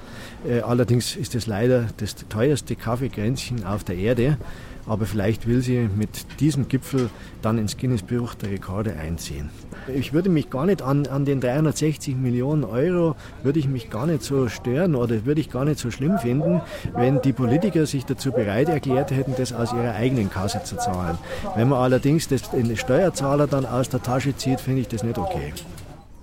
Äh, 0.48 0.62
allerdings 0.62 1.16
ist 1.16 1.36
es 1.36 1.48
leider 1.48 1.88
das 1.98 2.16
teuerste 2.16 2.76
Kaffeekränzchen 2.76 3.66
auf 3.66 3.84
der 3.84 3.98
Erde. 3.98 4.38
Aber 4.88 5.06
vielleicht 5.06 5.48
will 5.48 5.62
sie 5.62 5.90
mit 5.96 6.40
diesem 6.40 6.68
Gipfel 6.68 7.10
dann 7.42 7.58
ins 7.58 7.78
Guinness-Buch 7.78 8.36
der 8.36 8.52
Rekorde 8.52 8.94
einziehen. 8.96 9.50
Ich 9.94 10.14
würde 10.14 10.30
mich 10.30 10.50
gar 10.50 10.66
nicht 10.66 10.82
an, 10.82 11.08
an 11.08 11.26
den 11.26 11.42
360 11.42 12.16
Millionen 12.16 12.64
Euro, 12.64 13.16
würde 13.44 13.60
ich 13.60 13.68
mich 13.68 13.90
gar 13.90 14.08
nicht 14.08 14.24
so 14.24 14.48
stören 14.48 14.96
oder 14.96 15.26
würde 15.26 15.42
ich 15.42 15.50
gar 15.50 15.66
nicht 15.66 15.80
so 15.80 15.92
schlimm 15.92 16.18
finden, 16.18 16.62
wenn 16.94 17.22
die 17.22 17.34
Politiker 17.34 17.86
sich 17.86 18.06
dazu 18.06 18.32
bereit 18.32 18.70
erklärt 18.70 19.12
hätten, 19.12 19.34
das 19.38 19.54
aus 19.54 19.74
ihrer 19.74 19.94
eigenen 19.94 20.30
Kasse 20.30 20.64
zu 20.64 20.78
zahlen. 20.78 21.18
Wenn 21.56 21.70
man 21.70 21.80
allerdings 21.80 22.28
das, 22.28 22.50
den 22.52 22.76
Steuerzahler 22.76 23.48
dann 23.48 23.66
aus 23.66 23.90
der 23.90 24.02
Tasche 24.02 24.36
zieht, 24.36 24.60
finde 24.62 24.82
ich 24.82 24.88
das 24.88 25.04
nicht 25.04 25.18
okay. 25.18 25.54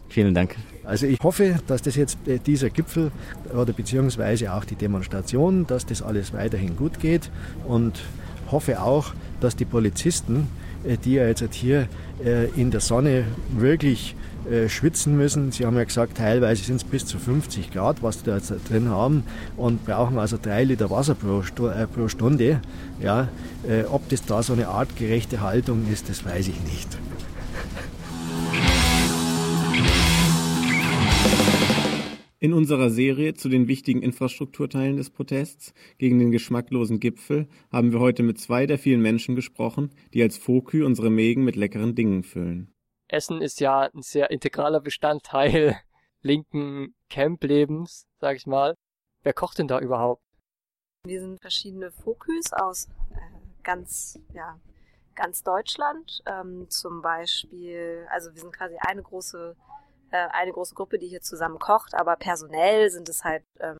Vielen 0.08 0.34
Dank. 0.34 0.56
Also 0.84 1.06
ich 1.06 1.18
hoffe, 1.22 1.56
dass 1.66 1.82
das 1.82 1.96
jetzt 1.96 2.18
äh, 2.28 2.38
dieser 2.38 2.70
Gipfel 2.70 3.10
oder 3.52 3.72
beziehungsweise 3.72 4.52
auch 4.52 4.64
die 4.64 4.76
Demonstration, 4.76 5.66
dass 5.66 5.86
das 5.86 6.02
alles 6.02 6.32
weiterhin 6.32 6.76
gut 6.76 7.00
geht 7.00 7.30
und 7.66 8.00
hoffe 8.54 8.80
auch, 8.80 9.12
dass 9.40 9.56
die 9.56 9.64
Polizisten, 9.64 10.46
äh, 10.84 10.96
die 10.96 11.14
ja 11.14 11.26
jetzt 11.26 11.52
hier 11.52 11.88
äh, 12.24 12.48
in 12.58 12.70
der 12.70 12.80
Sonne 12.80 13.24
wirklich 13.50 14.14
äh, 14.48 14.68
schwitzen 14.68 15.16
müssen. 15.16 15.50
Sie 15.50 15.66
haben 15.66 15.76
ja 15.76 15.84
gesagt, 15.84 16.16
teilweise 16.16 16.62
sind 16.62 16.76
es 16.76 16.84
bis 16.84 17.04
zu 17.04 17.18
50 17.18 17.72
Grad, 17.72 18.02
was 18.02 18.20
sie 18.20 18.26
da 18.26 18.36
jetzt 18.36 18.52
drin 18.68 18.88
haben 18.88 19.24
und 19.56 19.84
brauchen 19.84 20.18
also 20.18 20.38
drei 20.40 20.62
Liter 20.62 20.88
Wasser 20.88 21.16
pro, 21.16 21.42
Stunde. 22.08 22.60
Ja, 23.02 23.28
ob 23.90 24.08
das 24.10 24.24
da 24.24 24.42
so 24.42 24.52
eine 24.52 24.68
artgerechte 24.68 25.40
Haltung 25.40 25.86
ist, 25.90 26.08
das 26.08 26.24
weiß 26.24 26.48
ich 26.48 26.62
nicht. 26.64 26.88
In 32.44 32.52
unserer 32.52 32.90
Serie 32.90 33.32
zu 33.32 33.48
den 33.48 33.68
wichtigen 33.68 34.02
Infrastrukturteilen 34.02 34.98
des 34.98 35.08
Protests 35.08 35.72
gegen 35.96 36.18
den 36.18 36.30
geschmacklosen 36.30 37.00
Gipfel 37.00 37.48
haben 37.72 37.90
wir 37.90 38.00
heute 38.00 38.22
mit 38.22 38.38
zwei 38.38 38.66
der 38.66 38.78
vielen 38.78 39.00
Menschen 39.00 39.34
gesprochen, 39.34 39.94
die 40.12 40.20
als 40.20 40.36
Fokü 40.36 40.84
unsere 40.84 41.08
Mägen 41.08 41.42
mit 41.44 41.56
leckeren 41.56 41.94
Dingen 41.94 42.22
füllen. 42.22 42.70
Essen 43.08 43.40
ist 43.40 43.60
ja 43.60 43.88
ein 43.90 44.02
sehr 44.02 44.30
integraler 44.30 44.82
Bestandteil 44.82 45.80
linken 46.20 46.94
Camplebens, 47.08 48.04
sag 48.20 48.36
ich 48.36 48.46
mal. 48.46 48.74
Wer 49.22 49.32
kocht 49.32 49.58
denn 49.58 49.68
da 49.68 49.80
überhaupt? 49.80 50.20
Wir 51.06 51.22
sind 51.22 51.40
verschiedene 51.40 51.92
Foküs 51.92 52.52
aus 52.52 52.88
äh, 53.12 53.62
ganz, 53.62 54.20
ja, 54.34 54.60
ganz 55.14 55.42
Deutschland. 55.44 56.22
Ähm, 56.26 56.66
zum 56.68 57.00
Beispiel, 57.00 58.06
also 58.10 58.34
wir 58.34 58.42
sind 58.42 58.52
quasi 58.52 58.74
eine 58.80 59.02
große 59.02 59.56
äh, 60.14 60.28
eine 60.30 60.52
große 60.52 60.76
Gruppe, 60.76 60.98
die 61.00 61.08
hier 61.08 61.22
zusammen 61.22 61.58
kocht, 61.58 61.94
aber 61.94 62.14
personell 62.14 62.88
sind 62.88 63.08
es 63.08 63.24
halt 63.24 63.42
ähm, 63.58 63.76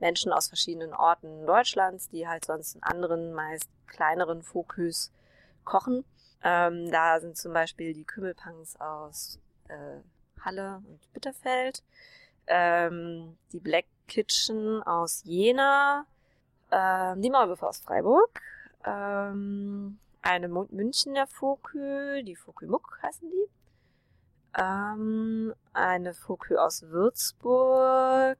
Menschen 0.00 0.32
aus 0.32 0.48
verschiedenen 0.48 0.92
Orten 0.92 1.46
Deutschlands, 1.46 2.08
die 2.08 2.26
halt 2.26 2.44
sonst 2.44 2.74
in 2.74 2.82
anderen, 2.82 3.32
meist 3.32 3.68
kleineren 3.86 4.42
Fokus 4.42 5.12
kochen. 5.64 6.04
Ähm, 6.42 6.90
da 6.90 7.20
sind 7.20 7.36
zum 7.36 7.52
Beispiel 7.52 7.94
die 7.94 8.04
Kümmelpunks 8.04 8.74
aus 8.80 9.38
äh, 9.68 10.00
Halle 10.40 10.82
und 10.84 11.12
Bitterfeld, 11.12 11.84
ähm, 12.48 13.38
die 13.52 13.60
Black 13.60 13.86
Kitchen 14.08 14.82
aus 14.82 15.22
Jena, 15.24 16.06
ähm, 16.72 17.22
die 17.22 17.30
Maulwürfe 17.30 17.68
aus 17.68 17.78
Freiburg, 17.78 18.40
ähm, 18.84 20.00
eine 20.22 20.48
Münchner 20.48 21.28
Fokü, 21.28 22.24
die 22.24 22.36
Fokü 22.36 22.66
Muck 22.66 22.98
heißen 23.02 23.30
die, 23.30 23.57
ähm, 24.56 25.54
eine 25.72 26.14
Fokü 26.14 26.56
aus 26.56 26.82
Würzburg. 26.82 28.38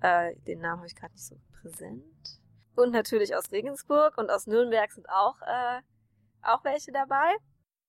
Äh, 0.00 0.34
den 0.46 0.60
Namen 0.60 0.78
habe 0.78 0.86
ich 0.86 0.96
gerade 0.96 1.12
nicht 1.12 1.26
so 1.26 1.36
präsent. 1.60 2.40
Und 2.76 2.92
natürlich 2.92 3.34
aus 3.34 3.52
Regensburg 3.52 4.16
und 4.16 4.30
aus 4.30 4.46
Nürnberg 4.46 4.90
sind 4.90 5.08
auch, 5.08 5.36
äh, 5.42 5.80
auch 6.42 6.64
welche 6.64 6.92
dabei. 6.92 7.36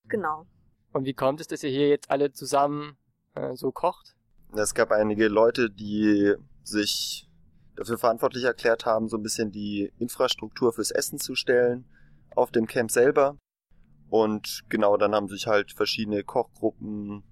Genau. 0.08 0.46
Und 0.92 1.04
wie 1.04 1.14
kommt 1.14 1.40
es, 1.40 1.46
dass 1.46 1.62
ihr 1.62 1.70
hier 1.70 1.88
jetzt 1.88 2.10
alle 2.10 2.32
zusammen 2.32 2.98
äh, 3.34 3.54
so 3.54 3.72
kocht? 3.72 4.14
Es 4.54 4.74
gab 4.74 4.90
einige 4.90 5.28
Leute, 5.28 5.70
die 5.70 6.34
sich 6.62 7.28
dafür 7.76 7.96
verantwortlich 7.96 8.44
erklärt 8.44 8.84
haben, 8.84 9.08
so 9.08 9.16
ein 9.16 9.22
bisschen 9.22 9.50
die 9.50 9.92
Infrastruktur 9.98 10.72
fürs 10.74 10.90
Essen 10.90 11.18
zu 11.18 11.34
stellen 11.34 11.86
auf 12.34 12.50
dem 12.50 12.66
Camp 12.66 12.90
selber. 12.90 13.38
Und 14.10 14.64
genau, 14.68 14.98
dann 14.98 15.14
haben 15.14 15.28
sich 15.28 15.46
halt 15.46 15.72
verschiedene 15.72 16.22
Kochgruppen 16.22 17.24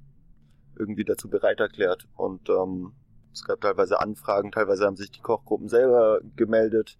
irgendwie 0.80 1.04
dazu 1.04 1.28
bereit 1.28 1.60
erklärt. 1.60 2.08
Und 2.16 2.48
ähm, 2.48 2.92
es 3.32 3.44
gab 3.44 3.60
teilweise 3.60 4.00
Anfragen, 4.00 4.50
teilweise 4.50 4.86
haben 4.86 4.96
sich 4.96 5.10
die 5.10 5.20
Kochgruppen 5.20 5.68
selber 5.68 6.20
gemeldet. 6.34 6.98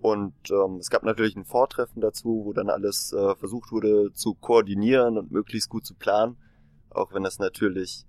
Und 0.00 0.34
ähm, 0.50 0.76
es 0.76 0.88
gab 0.88 1.02
natürlich 1.02 1.36
ein 1.36 1.44
Vortreffen 1.44 2.00
dazu, 2.00 2.42
wo 2.46 2.52
dann 2.54 2.70
alles 2.70 3.12
äh, 3.12 3.34
versucht 3.36 3.70
wurde 3.70 4.12
zu 4.14 4.34
koordinieren 4.34 5.18
und 5.18 5.30
möglichst 5.30 5.68
gut 5.68 5.84
zu 5.84 5.94
planen, 5.94 6.38
auch 6.88 7.12
wenn 7.12 7.22
das 7.22 7.38
natürlich 7.38 8.06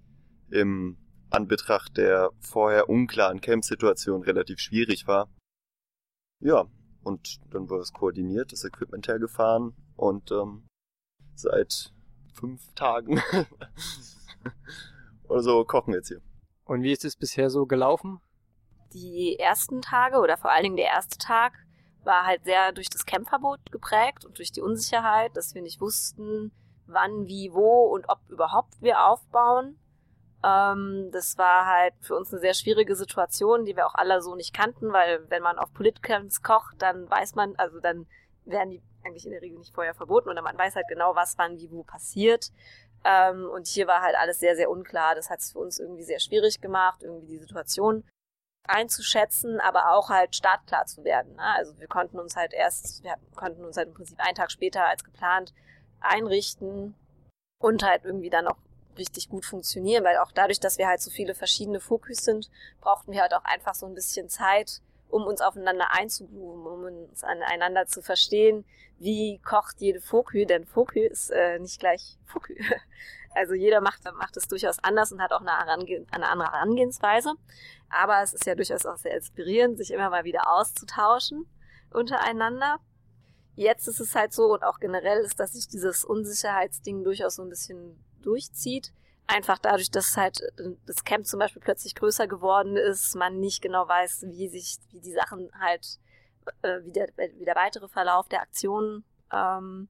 im 0.50 0.98
Anbetracht 1.30 1.98
der 1.98 2.30
vorher 2.40 2.90
unklaren 2.90 3.42
Camp-Situation 3.42 4.22
relativ 4.22 4.60
schwierig 4.60 5.08
war. 5.08 5.30
Ja, 6.40 6.66
und 7.04 7.40
dann 7.52 7.70
wurde 7.70 7.82
es 7.82 7.94
koordiniert, 7.94 8.52
das 8.52 8.64
Equipment 8.64 9.08
hergefahren 9.08 9.74
und 9.96 10.32
ähm, 10.32 10.64
seit 11.36 11.94
fünf 12.34 12.74
Tagen 12.74 13.22
oder 15.32 15.42
so 15.42 15.64
kochen 15.66 15.94
wir 15.94 16.00
jetzt 16.00 16.10
hier. 16.10 16.22
Und 16.66 16.84
wie 16.84 16.92
ist 16.92 17.06
es 17.06 17.16
bisher 17.16 17.50
so 17.50 17.66
gelaufen? 17.66 18.22
Die 18.94 19.38
ersten 19.40 19.82
Tage 19.82 20.20
oder 20.20 20.38
vor 20.38 20.52
allen 20.52 20.64
Dingen 20.64 20.76
der 20.76 20.88
erste 20.88 21.18
Tag 21.18 21.54
war 22.04 22.26
halt 22.26 22.44
sehr 22.44 22.72
durch 22.72 22.90
das 22.90 23.06
Campverbot 23.06 23.72
geprägt 23.72 24.26
und 24.26 24.38
durch 24.38 24.52
die 24.52 24.62
Unsicherheit, 24.62 25.36
dass 25.36 25.56
wir 25.56 25.62
nicht 25.62 25.82
wussten, 25.82 26.52
wann, 26.88 27.28
wie, 27.28 27.52
wo 27.54 27.86
und 27.94 28.10
ob 28.10 28.20
überhaupt 28.30 28.82
wir 28.82 29.06
aufbauen. 29.06 29.78
Ähm, 30.44 31.10
das 31.12 31.38
war 31.38 31.66
halt 31.68 31.94
für 32.02 32.16
uns 32.16 32.32
eine 32.32 32.42
sehr 32.42 32.54
schwierige 32.54 32.96
Situation, 32.96 33.66
die 33.66 33.76
wir 33.76 33.86
auch 33.88 33.96
alle 33.96 34.22
so 34.22 34.36
nicht 34.36 34.54
kannten, 34.54 34.92
weil 34.92 35.30
wenn 35.30 35.44
man 35.44 35.58
auf 35.58 35.72
Politcamps 35.74 36.42
kocht, 36.42 36.82
dann 36.82 37.10
weiß 37.10 37.36
man, 37.36 37.56
also 37.58 37.80
dann 37.80 38.08
werden 38.46 38.72
die 38.72 38.82
eigentlich 39.04 39.26
in 39.26 39.32
der 39.32 39.42
Regel 39.42 39.60
nicht 39.60 39.74
vorher 39.74 39.94
verboten 39.94 40.30
oder 40.30 40.42
man 40.42 40.58
weiß 40.58 40.76
halt 40.76 40.88
genau, 40.90 41.16
was 41.16 41.38
wann, 41.38 41.58
wie, 41.58 41.70
wo 41.72 41.84
passiert. 41.84 42.52
Ähm, 43.04 43.50
und 43.50 43.68
hier 43.68 43.88
war 43.88 44.02
halt 44.02 44.16
alles 44.16 44.40
sehr, 44.40 44.56
sehr 44.56 44.70
unklar. 44.70 45.16
Das 45.16 45.30
hat 45.30 45.40
es 45.40 45.52
für 45.52 45.60
uns 45.60 45.80
irgendwie 45.80 46.04
sehr 46.04 46.20
schwierig 46.20 46.62
gemacht, 46.62 47.04
irgendwie 47.04 47.28
die 47.28 47.40
Situation 47.40 48.04
einzuschätzen, 48.68 49.60
aber 49.60 49.92
auch 49.94 50.10
halt 50.10 50.36
startklar 50.36 50.86
zu 50.86 51.04
werden. 51.04 51.36
Ne? 51.36 51.44
Also 51.56 51.78
wir 51.80 51.88
konnten 51.88 52.20
uns 52.20 52.36
halt 52.36 52.54
erst, 52.54 53.04
wir 53.04 53.16
konnten 53.36 53.66
uns 53.66 53.78
halt 53.78 53.88
im 53.88 53.94
Prinzip 53.94 54.20
einen 54.20 54.36
Tag 54.36 54.52
später 54.52 54.86
als 54.86 55.04
geplant 55.04 55.54
einrichten 56.00 56.96
und 57.60 57.84
halt 57.84 58.06
irgendwie 58.06 58.30
dann 58.30 58.48
auch 58.48 58.58
richtig 58.98 59.30
gut 59.30 59.46
funktionieren, 59.46 60.04
weil 60.04 60.18
auch 60.18 60.32
dadurch, 60.32 60.60
dass 60.60 60.78
wir 60.78 60.88
halt 60.88 61.02
so 61.02 61.10
viele 61.10 61.34
verschiedene 61.34 61.80
Fokus 61.80 62.18
sind, 62.18 62.50
brauchten 62.82 63.12
wir 63.12 63.22
halt 63.22 63.34
auch 63.34 63.46
einfach 63.46 63.74
so 63.74 63.86
ein 63.86 63.96
bisschen 63.96 64.30
Zeit, 64.30 64.82
um 65.12 65.24
uns 65.24 65.42
aufeinander 65.42 65.92
einzugrooven, 65.92 66.66
um 66.66 67.10
uns 67.10 67.24
aneinander 67.24 67.86
zu 67.86 68.02
verstehen, 68.02 68.66
wie 68.98 69.40
kocht 69.40 69.80
jede 69.80 70.00
Fokü, 70.00 70.46
denn 70.46 70.66
Fokü 70.66 71.02
ist 71.02 71.32
äh, 71.32 71.60
nicht 71.60 71.80
gleich 71.80 72.18
Fokü. 72.26 72.56
Also 73.34 73.54
jeder 73.54 73.80
macht, 73.80 74.04
macht 74.16 74.36
es 74.36 74.50
durchaus 74.50 74.80
anders 74.80 75.14
und 75.14 75.22
hat 75.22 75.32
auch 75.32 75.40
eine, 75.40 75.58
Herange 75.58 76.06
eine 76.12 76.28
andere 76.28 76.52
Herangehensweise. 76.52 77.34
Aber 77.90 78.22
es 78.22 78.34
ist 78.34 78.46
ja 78.46 78.56
durchaus 78.56 78.86
auch 78.86 78.98
sehr 78.98 79.16
inspirierend, 79.16 79.78
sich 79.78 79.92
immer 79.92 80.10
mal 80.10 80.26
wieder 80.26 80.52
auszutauschen 80.54 81.50
untereinander. 81.92 82.80
Jetzt 83.56 83.88
ist 83.88 84.02
es 84.02 84.16
halt 84.16 84.34
so 84.34 84.54
und 84.54 84.64
auch 84.64 84.80
generell 84.82 85.20
ist, 85.24 85.40
dass 85.40 85.54
sich 85.54 85.70
dieses 85.70 86.04
Unsicherheitsding 86.04 87.06
durchaus 87.06 87.36
so 87.36 87.44
ein 87.44 87.50
bisschen 87.50 88.04
durchzieht. 88.22 88.92
Einfach 89.34 89.60
dadurch, 89.60 89.90
dass 89.90 90.18
halt 90.18 90.42
das 90.86 91.06
Camp 91.06 91.26
zum 91.26 91.40
Beispiel 91.40 91.62
plötzlich 91.62 91.96
größer 91.96 92.28
geworden 92.28 92.76
ist, 92.76 93.16
man 93.16 93.40
nicht 93.40 93.62
genau 93.62 93.88
weiß, 93.88 94.26
wie 94.28 94.50
sich, 94.50 94.78
wie 94.92 95.00
die 95.00 95.14
Sachen 95.14 95.50
halt, 95.58 96.00
äh, 96.64 96.84
wie, 96.84 96.92
der, 96.92 97.08
wie 97.38 97.46
der 97.46 97.56
weitere 97.56 97.88
Verlauf 97.88 98.28
der 98.28 98.42
Aktion 98.42 99.06
ähm, 99.32 99.88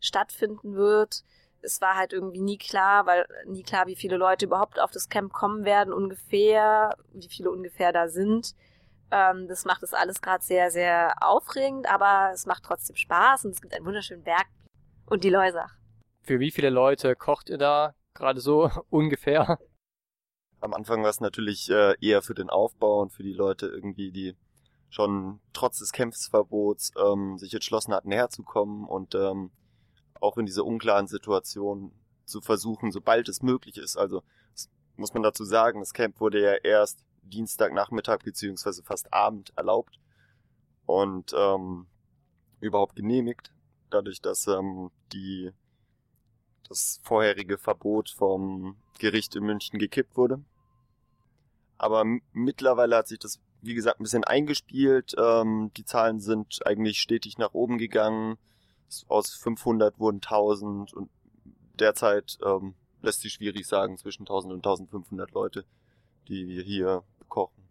stattfinden 0.00 0.74
wird. 0.74 1.22
Es 1.62 1.80
war 1.80 1.94
halt 1.94 2.12
irgendwie 2.12 2.40
nie 2.40 2.58
klar, 2.58 3.06
weil 3.06 3.24
nie 3.46 3.62
klar, 3.62 3.86
wie 3.86 3.94
viele 3.94 4.16
Leute 4.16 4.46
überhaupt 4.46 4.80
auf 4.80 4.90
das 4.90 5.08
Camp 5.08 5.32
kommen 5.32 5.64
werden, 5.64 5.92
ungefähr, 5.92 6.96
wie 7.12 7.28
viele 7.28 7.52
ungefähr 7.52 7.92
da 7.92 8.08
sind. 8.08 8.56
Ähm, 9.12 9.46
das 9.46 9.64
macht 9.64 9.84
es 9.84 9.94
alles 9.94 10.20
gerade 10.20 10.42
sehr, 10.42 10.72
sehr 10.72 11.14
aufregend, 11.20 11.88
aber 11.88 12.32
es 12.32 12.46
macht 12.46 12.64
trotzdem 12.64 12.96
Spaß 12.96 13.44
und 13.44 13.52
es 13.52 13.60
gibt 13.60 13.74
einen 13.74 13.86
wunderschönen 13.86 14.24
Berg 14.24 14.46
und 15.06 15.22
die 15.22 15.30
Leusach. 15.30 15.76
Für 16.22 16.40
wie 16.40 16.50
viele 16.50 16.70
Leute 16.70 17.14
kocht 17.14 17.48
ihr 17.48 17.58
da 17.58 17.94
gerade 18.16 18.40
so 18.40 18.70
ungefähr? 18.90 19.58
Am 20.60 20.74
Anfang 20.74 21.02
war 21.02 21.10
es 21.10 21.20
natürlich 21.20 21.70
äh, 21.70 21.94
eher 22.00 22.22
für 22.22 22.34
den 22.34 22.50
Aufbau 22.50 23.00
und 23.02 23.12
für 23.12 23.22
die 23.22 23.34
Leute 23.34 23.66
irgendwie, 23.66 24.10
die 24.10 24.34
schon 24.88 25.40
trotz 25.52 25.78
des 25.78 25.92
Kämpfsverbots 25.92 26.92
ähm, 26.96 27.38
sich 27.38 27.52
entschlossen 27.52 27.92
hatten, 27.92 28.08
näher 28.08 28.30
zu 28.30 28.42
kommen 28.42 28.86
und 28.86 29.14
ähm, 29.14 29.50
auch 30.20 30.38
in 30.38 30.46
dieser 30.46 30.64
unklaren 30.64 31.06
Situation 31.06 31.92
zu 32.24 32.40
versuchen, 32.40 32.90
sobald 32.90 33.28
es 33.28 33.42
möglich 33.42 33.76
ist. 33.76 33.96
Also 33.96 34.22
muss 34.96 35.12
man 35.12 35.22
dazu 35.22 35.44
sagen, 35.44 35.80
das 35.80 35.92
Camp 35.92 36.20
wurde 36.20 36.40
ja 36.40 36.54
erst 36.54 37.04
Dienstagnachmittag 37.22 38.20
beziehungsweise 38.22 38.82
fast 38.82 39.12
Abend 39.12 39.52
erlaubt 39.56 39.98
und 40.86 41.34
ähm, 41.36 41.86
überhaupt 42.60 42.96
genehmigt, 42.96 43.52
dadurch, 43.90 44.20
dass 44.20 44.46
ähm, 44.46 44.90
die 45.12 45.52
das 46.68 47.00
vorherige 47.02 47.58
Verbot 47.58 48.10
vom 48.10 48.76
Gericht 48.98 49.36
in 49.36 49.44
München 49.44 49.78
gekippt 49.78 50.16
wurde. 50.16 50.42
Aber 51.78 52.04
mittlerweile 52.32 52.96
hat 52.96 53.08
sich 53.08 53.18
das, 53.18 53.40
wie 53.60 53.74
gesagt, 53.74 54.00
ein 54.00 54.04
bisschen 54.04 54.24
eingespielt. 54.24 55.14
Ähm, 55.18 55.70
die 55.76 55.84
Zahlen 55.84 56.20
sind 56.20 56.66
eigentlich 56.66 56.98
stetig 56.98 57.38
nach 57.38 57.52
oben 57.52 57.78
gegangen. 57.78 58.38
Aus 59.08 59.34
500 59.34 59.98
wurden 59.98 60.16
1000 60.16 60.92
und 60.94 61.10
derzeit 61.78 62.38
ähm, 62.44 62.74
lässt 63.02 63.20
sich 63.20 63.34
schwierig 63.34 63.66
sagen 63.66 63.98
zwischen 63.98 64.22
1000 64.22 64.54
und 64.54 64.58
1500 64.58 65.30
Leute, 65.32 65.64
die 66.28 66.46
wir 66.48 66.62
hier 66.62 67.02
kochen. 67.28 67.62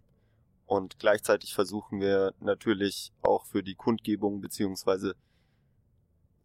Und 0.65 0.99
gleichzeitig 0.99 1.53
versuchen 1.53 1.99
wir 1.99 2.33
natürlich 2.39 3.11
auch 3.21 3.45
für 3.45 3.63
die 3.63 3.75
Kundgebung 3.75 4.41
beziehungsweise 4.41 5.15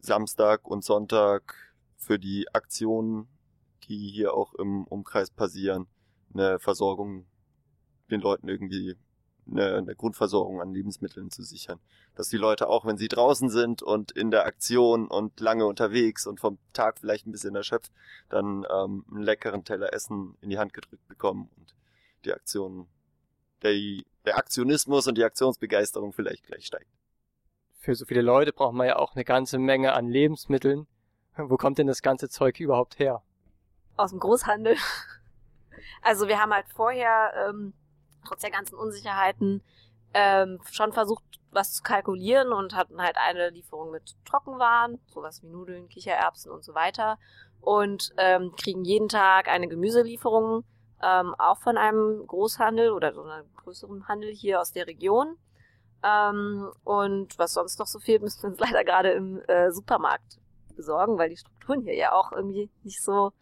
Samstag 0.01 0.67
und 0.67 0.85
Sonntag 0.85 1.70
für 2.01 2.19
die 2.19 2.47
Aktionen, 2.53 3.29
die 3.85 4.11
hier 4.11 4.35
auch 4.35 4.55
im 4.55 4.85
Umkreis 4.85 5.31
passieren, 5.31 5.87
eine 6.35 6.59
Versorgung 6.59 7.27
den 8.11 8.21
Leuten 8.21 8.49
irgendwie 8.49 8.97
eine, 9.51 9.77
eine 9.77 9.95
Grundversorgung 9.95 10.61
an 10.61 10.73
Lebensmitteln 10.73 11.31
zu 11.31 11.43
sichern. 11.43 11.81
Dass 12.15 12.29
die 12.29 12.37
Leute 12.37 12.69
auch, 12.69 12.85
wenn 12.85 12.99
sie 12.99 13.09
draußen 13.09 13.51
sind 13.51 13.83
und 13.83 14.13
in 14.13 14.31
der 14.31 14.47
Aktion 14.47 15.07
und 15.07 15.41
lange 15.41 15.67
unterwegs 15.67 16.27
und 16.27 16.41
vom 16.41 16.59
Tag 16.73 16.99
vielleicht 16.99 17.27
ein 17.27 17.33
bisschen 17.33 17.55
erschöpft, 17.55 17.93
dann 18.29 18.67
ähm, 18.71 19.05
einen 19.11 19.23
leckeren 19.23 19.65
Teller 19.65 19.93
Essen 19.93 20.37
in 20.41 20.51
die 20.51 20.59
Hand 20.59 20.73
gedrückt 20.73 21.07
bekommen 21.09 21.51
und 21.57 21.75
die 22.25 22.33
Aktion, 22.33 22.87
der, 23.63 23.75
der 24.25 24.37
Aktionismus 24.37 25.07
und 25.07 25.17
die 25.17 25.25
Aktionsbegeisterung 25.25 26.13
vielleicht 26.13 26.45
gleich 26.45 26.67
steigt. 26.67 26.91
Für 27.79 27.95
so 27.95 28.05
viele 28.05 28.23
Leute 28.23 28.53
braucht 28.53 28.75
man 28.75 28.87
ja 28.87 28.97
auch 28.97 29.15
eine 29.15 29.25
ganze 29.25 29.59
Menge 29.59 29.95
an 29.95 30.09
Lebensmitteln. 30.09 30.87
Wo 31.37 31.57
kommt 31.57 31.79
denn 31.79 31.87
das 31.87 32.03
ganze 32.03 32.29
Zeug 32.29 32.61
überhaupt 32.61 32.99
her? 32.99 33.23
Aus 33.97 34.11
dem 34.11 34.21
Großhandel. 34.21 34.77
Also 36.03 36.29
wir 36.29 36.39
haben 36.39 36.53
halt 36.53 36.67
vorher, 36.75 37.33
ähm, 37.49 37.75
trotz 38.27 38.41
der 38.41 38.51
ganzen 38.51 38.75
Unsicherheiten, 38.75 39.63
ähm, 40.15 40.59
schon 40.71 40.93
versucht, 40.93 41.23
was 41.51 41.75
zu 41.75 41.83
kalkulieren 41.83 42.53
und 42.53 42.75
hatten 42.75 43.01
halt 43.01 43.17
eine 43.17 43.51
Lieferung 43.51 43.91
mit 43.91 44.17
Trockenwaren, 44.25 45.01
sowas 45.07 45.43
wie 45.43 45.49
Nudeln, 45.49 45.89
Kichererbsen 45.89 46.51
und 46.51 46.65
so 46.65 46.75
weiter. 46.75 47.19
Und 47.61 48.13
ähm, 48.17 48.55
kriegen 48.57 48.85
jeden 48.85 49.09
Tag 49.09 49.49
eine 49.49 49.69
Gemüselieferung, 49.69 50.65
ähm, 51.03 51.35
auch 51.39 51.59
von 51.59 51.77
einem 51.77 52.27
Großhandel 52.27 52.91
oder 52.91 53.13
so 53.13 53.23
einem 53.23 53.47
größeren 53.57 54.09
Handel 54.09 54.33
hier 54.33 54.61
aus 54.61 54.73
der 54.73 54.87
Region. 54.87 55.37
Ähm, 56.03 56.71
und 56.85 57.39
was 57.39 57.55
sonst 57.55 57.79
noch 57.79 57.87
so 57.87 57.99
fehlt, 57.99 58.23
müssen 58.23 58.43
wir 58.43 58.51
uns 58.51 58.61
leider 58.61 58.85
gerade 58.85 59.11
im 59.11 59.41
äh, 59.49 59.71
Supermarkt 59.71 60.40
besorgen, 60.81 61.19
weil 61.19 61.29
die 61.29 61.37
Strukturen 61.37 61.83
hier 61.83 61.95
ja 61.95 62.13
auch 62.13 62.33
irgendwie 62.33 62.71
nicht 62.83 63.03
so 63.03 63.33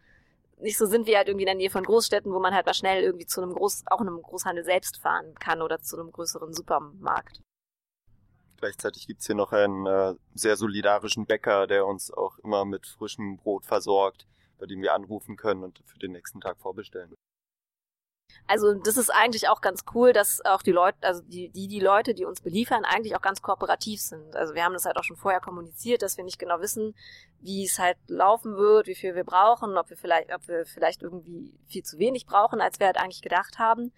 nicht 0.61 0.77
so 0.77 0.85
sind 0.85 1.07
wie 1.07 1.15
halt 1.15 1.29
irgendwie 1.29 1.43
in 1.43 1.47
der 1.47 1.55
Nähe 1.55 1.69
von 1.69 1.85
Großstädten, 1.85 2.33
wo 2.33 2.39
man 2.39 2.53
halt 2.53 2.65
mal 2.65 2.73
schnell 2.73 3.01
irgendwie 3.03 3.25
zu 3.25 3.41
einem 3.41 3.53
Groß, 3.53 3.83
auch 3.87 4.01
einem 4.01 4.21
Großhandel 4.21 4.65
selbst 4.65 4.97
fahren 4.97 5.33
kann 5.35 5.61
oder 5.61 5.79
zu 5.79 5.97
einem 5.97 6.11
größeren 6.11 6.53
Supermarkt. 6.53 7.41
Gleichzeitig 8.57 9.07
gibt's 9.07 9.25
hier 9.25 9.35
noch 9.35 9.53
einen 9.53 9.85
äh, 9.85 10.15
sehr 10.33 10.57
solidarischen 10.57 11.25
Bäcker, 11.25 11.65
der 11.65 11.85
uns 11.85 12.11
auch 12.11 12.37
immer 12.39 12.65
mit 12.65 12.87
frischem 12.87 13.37
Brot 13.37 13.65
versorgt, 13.65 14.27
bei 14.57 14.65
dem 14.65 14.81
wir 14.81 14.93
anrufen 14.93 15.37
können 15.37 15.63
und 15.63 15.81
für 15.85 15.97
den 15.97 16.11
nächsten 16.11 16.41
Tag 16.41 16.57
vorbestellen. 16.59 17.15
Also 18.47 18.73
das 18.73 18.97
ist 18.97 19.11
eigentlich 19.11 19.47
auch 19.47 19.61
ganz 19.61 19.83
cool, 19.93 20.11
dass 20.11 20.43
auch 20.43 20.63
die 20.63 20.71
Leute, 20.71 20.97
also 21.01 21.21
die, 21.21 21.49
die, 21.49 21.67
die 21.67 21.79
Leute, 21.79 22.13
die 22.13 22.25
uns 22.25 22.41
beliefern, 22.41 22.83
eigentlich 22.83 23.15
auch 23.15 23.21
ganz 23.21 23.41
kooperativ 23.41 24.01
sind. 24.01 24.35
Also 24.35 24.55
wir 24.55 24.63
haben 24.63 24.73
das 24.73 24.85
halt 24.85 24.97
auch 24.97 25.03
schon 25.03 25.17
vorher 25.17 25.39
kommuniziert, 25.39 26.01
dass 26.01 26.17
wir 26.17 26.23
nicht 26.23 26.39
genau 26.39 26.59
wissen, 26.59 26.95
wie 27.41 27.65
es 27.65 27.77
halt 27.77 27.97
laufen 28.07 28.57
wird, 28.57 28.87
wie 28.87 28.95
viel 28.95 29.13
wir 29.15 29.23
brauchen, 29.23 29.77
ob 29.77 29.89
wir 29.89 29.97
vielleicht, 29.97 30.33
ob 30.33 30.47
wir 30.47 30.65
vielleicht 30.65 31.03
irgendwie 31.03 31.53
viel 31.67 31.83
zu 31.83 31.99
wenig 31.99 32.25
brauchen, 32.25 32.59
als 32.59 32.79
wir 32.79 32.87
halt 32.87 32.97
eigentlich 32.97 33.21
gedacht 33.21 33.59
haben. 33.59 33.93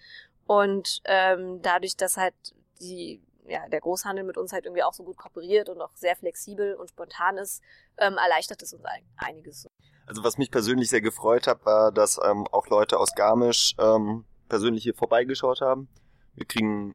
Und 0.45 1.01
ähm, 1.05 1.61
dadurch, 1.61 1.95
dass 1.95 2.17
halt 2.17 2.35
die, 2.81 3.21
ja, 3.45 3.67
der 3.69 3.79
Großhandel 3.79 4.25
mit 4.25 4.37
uns 4.37 4.51
halt 4.51 4.65
irgendwie 4.65 4.83
auch 4.83 4.93
so 4.93 5.03
gut 5.03 5.17
kooperiert 5.17 5.69
und 5.69 5.81
auch 5.81 5.95
sehr 5.95 6.15
flexibel 6.15 6.75
und 6.75 6.89
spontan 6.89 7.37
ist, 7.37 7.61
ähm, 7.97 8.17
erleichtert 8.17 8.61
es 8.61 8.73
uns 8.73 8.83
einiges. 9.15 9.69
Also 10.05 10.23
was 10.23 10.37
mich 10.37 10.51
persönlich 10.51 10.89
sehr 10.89 11.01
gefreut 11.01 11.47
hat, 11.47 11.65
war, 11.65 11.91
dass 11.91 12.19
ähm, 12.21 12.45
auch 12.51 12.67
Leute 12.67 12.99
aus 12.99 13.15
Garmisch 13.15 13.75
ähm, 13.79 14.25
persönlich 14.51 14.83
hier 14.83 14.93
vorbeigeschaut 14.93 15.61
haben. 15.61 15.87
Wir 16.35 16.45
kriegen 16.45 16.93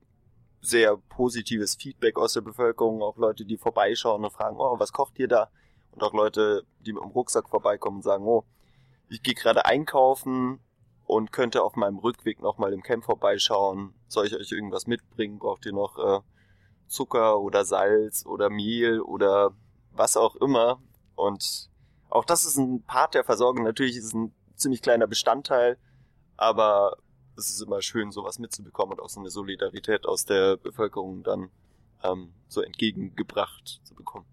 sehr 0.60 0.98
positives 0.98 1.74
Feedback 1.74 2.18
aus 2.18 2.34
der 2.34 2.42
Bevölkerung, 2.42 3.02
auch 3.02 3.16
Leute, 3.16 3.46
die 3.46 3.56
vorbeischauen 3.56 4.22
und 4.22 4.30
fragen, 4.30 4.56
oh, 4.58 4.78
was 4.78 4.92
kocht 4.92 5.18
ihr 5.18 5.26
da? 5.26 5.48
Und 5.92 6.02
auch 6.02 6.12
Leute, 6.12 6.64
die 6.80 6.92
mit 6.92 7.02
dem 7.02 7.12
Rucksack 7.12 7.48
vorbeikommen 7.48 7.98
und 7.98 8.02
sagen, 8.02 8.26
oh, 8.26 8.44
ich 9.08 9.22
gehe 9.22 9.32
gerade 9.32 9.64
einkaufen 9.64 10.60
und 11.06 11.32
könnte 11.32 11.62
auf 11.62 11.76
meinem 11.76 11.96
Rückweg 11.96 12.42
nochmal 12.42 12.74
im 12.74 12.82
Camp 12.82 13.04
vorbeischauen. 13.04 13.94
Soll 14.06 14.26
ich 14.26 14.36
euch 14.36 14.52
irgendwas 14.52 14.86
mitbringen? 14.86 15.38
Braucht 15.38 15.64
ihr 15.64 15.72
noch 15.72 15.96
äh, 15.98 16.20
Zucker 16.88 17.40
oder 17.40 17.64
Salz 17.64 18.26
oder 18.26 18.50
Mehl 18.50 19.00
oder 19.00 19.52
was 19.92 20.18
auch 20.18 20.36
immer? 20.36 20.82
Und 21.14 21.70
auch 22.10 22.26
das 22.26 22.44
ist 22.44 22.58
ein 22.58 22.82
Part 22.82 23.14
der 23.14 23.24
Versorgung. 23.24 23.64
Natürlich 23.64 23.96
ist 23.96 24.04
es 24.04 24.14
ein 24.14 24.34
ziemlich 24.56 24.82
kleiner 24.82 25.06
Bestandteil, 25.06 25.78
aber 26.36 26.98
es 27.36 27.50
ist 27.50 27.62
immer 27.62 27.82
schön, 27.82 28.10
sowas 28.10 28.38
mitzubekommen 28.38 28.98
und 28.98 29.04
auch 29.04 29.08
so 29.08 29.20
eine 29.20 29.30
Solidarität 29.30 30.06
aus 30.06 30.24
der 30.24 30.56
Bevölkerung 30.56 31.22
dann 31.22 31.50
ähm, 32.02 32.32
so 32.48 32.60
entgegengebracht 32.62 33.80
zu 33.84 33.94
bekommen. 33.94 34.26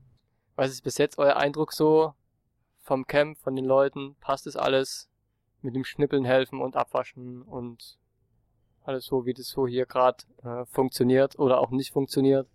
Was 0.55 0.71
ist 0.71 0.83
bis 0.83 0.97
jetzt 0.97 1.17
euer 1.17 1.35
Eindruck 1.35 1.73
so 1.73 2.13
vom 2.81 3.05
Camp, 3.05 3.37
von 3.39 3.55
den 3.55 3.65
Leuten? 3.65 4.15
Passt 4.19 4.47
es 4.47 4.55
alles 4.55 5.09
mit 5.61 5.75
dem 5.75 5.83
Schnippeln 5.83 6.25
helfen 6.25 6.61
und 6.61 6.75
abwaschen 6.75 7.41
und 7.41 7.97
alles 8.83 9.05
so, 9.05 9.25
wie 9.25 9.33
das 9.33 9.47
so 9.47 9.67
hier 9.67 9.85
gerade 9.85 10.23
äh, 10.43 10.65
funktioniert 10.65 11.39
oder 11.39 11.59
auch 11.59 11.71
nicht 11.71 11.93
funktioniert? 11.93 12.47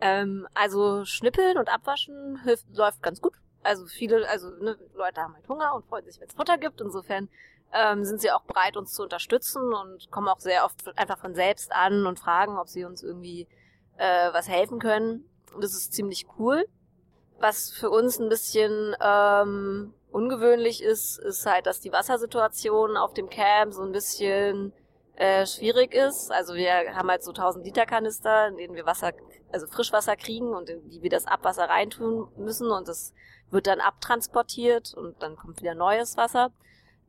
Ähm, 0.00 0.46
also 0.54 1.04
Schnippeln 1.04 1.58
und 1.58 1.68
Abwaschen 1.68 2.40
hilft, 2.44 2.66
läuft 2.76 3.02
ganz 3.02 3.20
gut. 3.20 3.34
Also 3.64 3.86
viele, 3.86 4.28
also 4.28 4.50
ne, 4.50 4.78
Leute 4.94 5.20
haben 5.20 5.34
halt 5.34 5.48
Hunger 5.48 5.74
und 5.74 5.84
freuen 5.86 6.04
sich, 6.04 6.20
wenn 6.20 6.28
es 6.28 6.34
Futter 6.34 6.56
gibt. 6.58 6.80
Insofern 6.80 7.28
ähm, 7.72 8.04
sind 8.04 8.20
sie 8.20 8.30
auch 8.30 8.42
bereit, 8.42 8.76
uns 8.76 8.92
zu 8.92 9.02
unterstützen 9.02 9.72
und 9.72 10.10
kommen 10.10 10.28
auch 10.28 10.40
sehr 10.40 10.64
oft 10.64 10.96
einfach 10.96 11.18
von 11.18 11.34
selbst 11.34 11.72
an 11.72 12.06
und 12.06 12.18
fragen, 12.18 12.58
ob 12.58 12.68
sie 12.68 12.84
uns 12.84 13.02
irgendwie 13.02 13.46
äh, 13.96 14.32
was 14.32 14.48
helfen 14.48 14.78
können. 14.78 15.28
Das 15.60 15.72
ist 15.72 15.92
ziemlich 15.92 16.26
cool. 16.38 16.66
Was 17.38 17.70
für 17.70 17.90
uns 17.90 18.18
ein 18.18 18.28
bisschen 18.28 18.96
ähm, 19.00 19.94
ungewöhnlich 20.10 20.82
ist, 20.82 21.18
ist 21.18 21.46
halt, 21.46 21.66
dass 21.66 21.80
die 21.80 21.92
Wassersituation 21.92 22.96
auf 22.96 23.14
dem 23.14 23.28
Camp 23.28 23.72
so 23.72 23.82
ein 23.82 23.92
bisschen 23.92 24.72
äh, 25.16 25.46
schwierig 25.46 25.94
ist. 25.94 26.32
Also 26.32 26.54
wir 26.54 26.94
haben 26.94 27.10
halt 27.10 27.22
so 27.22 27.32
1000 27.32 27.64
Liter 27.64 27.86
Kanister, 27.86 28.48
in 28.48 28.56
denen 28.56 28.74
wir 28.74 28.86
Wasser, 28.86 29.12
also 29.52 29.66
Frischwasser 29.66 30.16
kriegen 30.16 30.54
und 30.54 30.70
in 30.70 30.88
die 30.88 31.02
wir 31.02 31.10
das 31.10 31.26
Abwasser 31.26 31.68
reintun 31.68 32.28
müssen 32.36 32.70
und 32.70 32.88
das 32.88 33.12
wird 33.50 33.66
dann 33.66 33.80
abtransportiert 33.80 34.94
und 34.94 35.22
dann 35.22 35.36
kommt 35.36 35.60
wieder 35.60 35.74
neues 35.74 36.16
Wasser. 36.16 36.52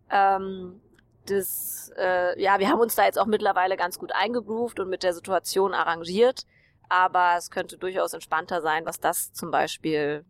Ähm, 0.09 0.81
das, 1.25 1.91
äh, 1.97 2.41
ja, 2.41 2.59
wir 2.59 2.69
haben 2.69 2.79
uns 2.79 2.95
da 2.95 3.05
jetzt 3.05 3.19
auch 3.19 3.25
mittlerweile 3.25 3.77
ganz 3.77 3.99
gut 3.99 4.11
eingegroovt 4.13 4.79
und 4.79 4.89
mit 4.89 5.03
der 5.03 5.13
Situation 5.13 5.73
arrangiert, 5.73 6.45
aber 6.89 7.35
es 7.37 7.51
könnte 7.51 7.77
durchaus 7.77 8.13
entspannter 8.13 8.61
sein, 8.61 8.85
was 8.85 8.99
das 8.99 9.31
zum 9.33 9.51
Beispiel 9.51 10.25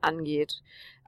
angeht. 0.00 0.62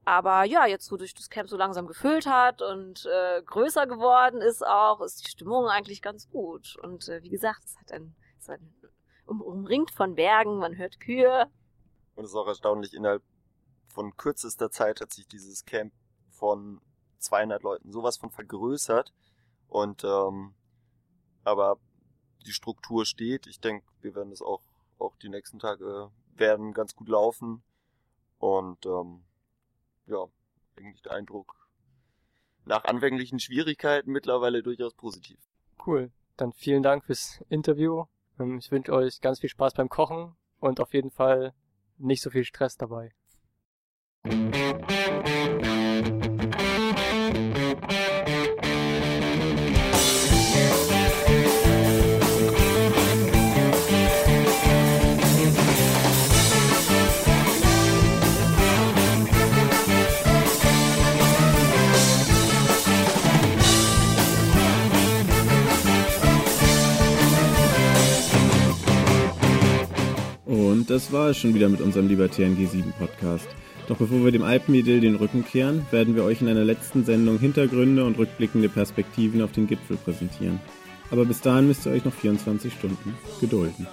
Aber 0.05 0.45
ja, 0.45 0.67
jetzt 0.67 0.93
wo 0.93 0.97
sich 0.97 1.15
das 1.15 1.31
Camp 1.31 1.49
so 1.49 1.57
langsam 1.57 1.89
gefüllt 1.89 2.27
hat 2.27 2.63
und 2.63 3.07
äh, 3.07 3.43
größer 3.43 3.89
geworden 3.89 4.41
ist 4.41 4.65
auch, 4.65 5.01
ist 5.01 5.27
die 5.27 5.31
Stimmung 5.31 5.67
eigentlich 5.67 6.01
ganz 6.01 6.29
gut. 6.31 6.77
Und 6.83 7.09
äh, 7.09 7.23
wie 7.25 7.29
gesagt, 7.29 7.65
es 7.65 7.77
hat 7.77 7.91
ein, 7.91 8.15
es 8.39 8.45
ist 8.45 8.51
ein 8.51 8.73
um, 9.27 9.41
umringt 9.43 9.91
von 9.91 10.15
Bergen, 10.15 10.59
man 10.59 10.77
hört 10.77 11.01
Kühe. 11.01 11.51
Und 12.15 12.25
es 12.25 12.31
ist 12.31 12.37
auch 12.37 12.47
erstaunlich, 12.47 12.95
innerhalb 12.95 13.23
von 13.89 14.17
kürzester 14.17 14.71
Zeit 14.71 15.01
hat 15.01 15.13
sich 15.13 15.27
dieses 15.27 15.65
Camp 15.65 15.93
von 16.31 16.81
200 17.19 17.63
Leuten 17.63 17.93
sowas 17.93 18.17
von 18.17 18.31
vergrößert. 18.31 19.13
Und 19.69 20.05
ähm, 20.05 20.55
aber 21.45 21.79
die 22.45 22.53
Struktur 22.53 23.05
steht. 23.05 23.47
Ich 23.47 23.61
denke, 23.61 23.87
wir 24.01 24.15
werden 24.15 24.31
das 24.31 24.43
auch 24.43 24.63
auch 24.99 25.17
die 25.17 25.29
nächsten 25.29 25.59
Tage 25.59 26.11
werden 26.37 26.73
ganz 26.73 26.95
gut 26.95 27.09
laufen. 27.09 27.63
Und 28.39 28.85
ähm, 28.87 29.25
ja, 30.07 30.27
eigentlich 30.77 31.03
der 31.03 31.13
Eindruck 31.13 31.69
nach 32.65 32.85
anfänglichen 32.85 33.39
Schwierigkeiten 33.39 34.11
mittlerweile 34.11 34.63
durchaus 34.63 34.95
positiv. 34.95 35.39
Cool. 35.85 36.11
Dann 36.37 36.53
vielen 36.53 36.83
Dank 36.83 37.05
fürs 37.05 37.43
Interview. 37.49 38.05
Ähm, 38.39 38.59
ich 38.59 38.71
wünsche 38.71 38.93
euch 38.93 39.21
ganz 39.21 39.41
viel 39.41 39.51
Spaß 39.51 39.75
beim 39.75 39.89
Kochen 39.89 40.37
und 40.61 40.81
auf 40.81 40.93
jeden 40.93 41.11
Fall 41.11 41.55
nicht 41.99 42.23
so 42.23 42.31
viel 42.31 42.45
Stress 42.45 42.77
dabei. 42.77 43.15
Und 70.87 70.95
das 70.95 71.11
war 71.11 71.31
es 71.31 71.37
schon 71.37 71.53
wieder 71.53 71.69
mit 71.69 71.81
unserem 71.81 72.07
libertären 72.07 72.57
G7 72.57 72.93
Podcast. 72.93 73.49
Doch 73.89 73.97
bevor 73.97 74.25
wir 74.25 74.31
dem 74.31 74.45
Alpenidyll 74.45 75.01
den 75.01 75.17
Rücken 75.17 75.45
kehren, 75.45 75.85
werden 75.91 76.15
wir 76.15 76.23
euch 76.23 76.43
in 76.43 76.49
einer 76.49 76.63
letzten 76.63 77.05
Sendung 77.05 77.41
Hintergründe 77.41 78.05
und 78.05 78.17
rückblickende 78.17 78.69
Perspektiven 78.69 79.43
auf 79.43 79.51
den 79.51 79.67
Gipfel 79.67 79.97
präsentieren. 79.97 80.61
Aber 81.11 81.25
bis 81.25 81.41
dahin 81.41 81.67
müsst 81.67 81.87
ihr 81.87 81.93
euch 81.93 82.05
noch 82.05 82.13
24 82.13 82.73
Stunden 82.73 83.15
gedulden. 83.41 83.89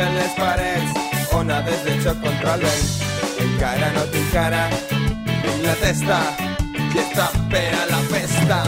Per 0.00 0.08
les 0.16 0.32
parets, 0.38 0.92
onades 1.36 1.82
de 1.84 1.96
xoc 2.04 2.22
contra 2.24 2.54
el 2.54 2.64
vent. 2.64 2.86
Encara 3.44 3.90
no 3.98 4.06
tinc 4.14 4.32
cara, 4.32 4.62
tinc 5.28 5.60
la 5.66 5.76
testa, 5.84 6.22
i 6.78 7.04
està 7.04 7.28
per 7.52 7.68
a 7.82 7.86
la 7.92 8.02
festa. 8.14 8.64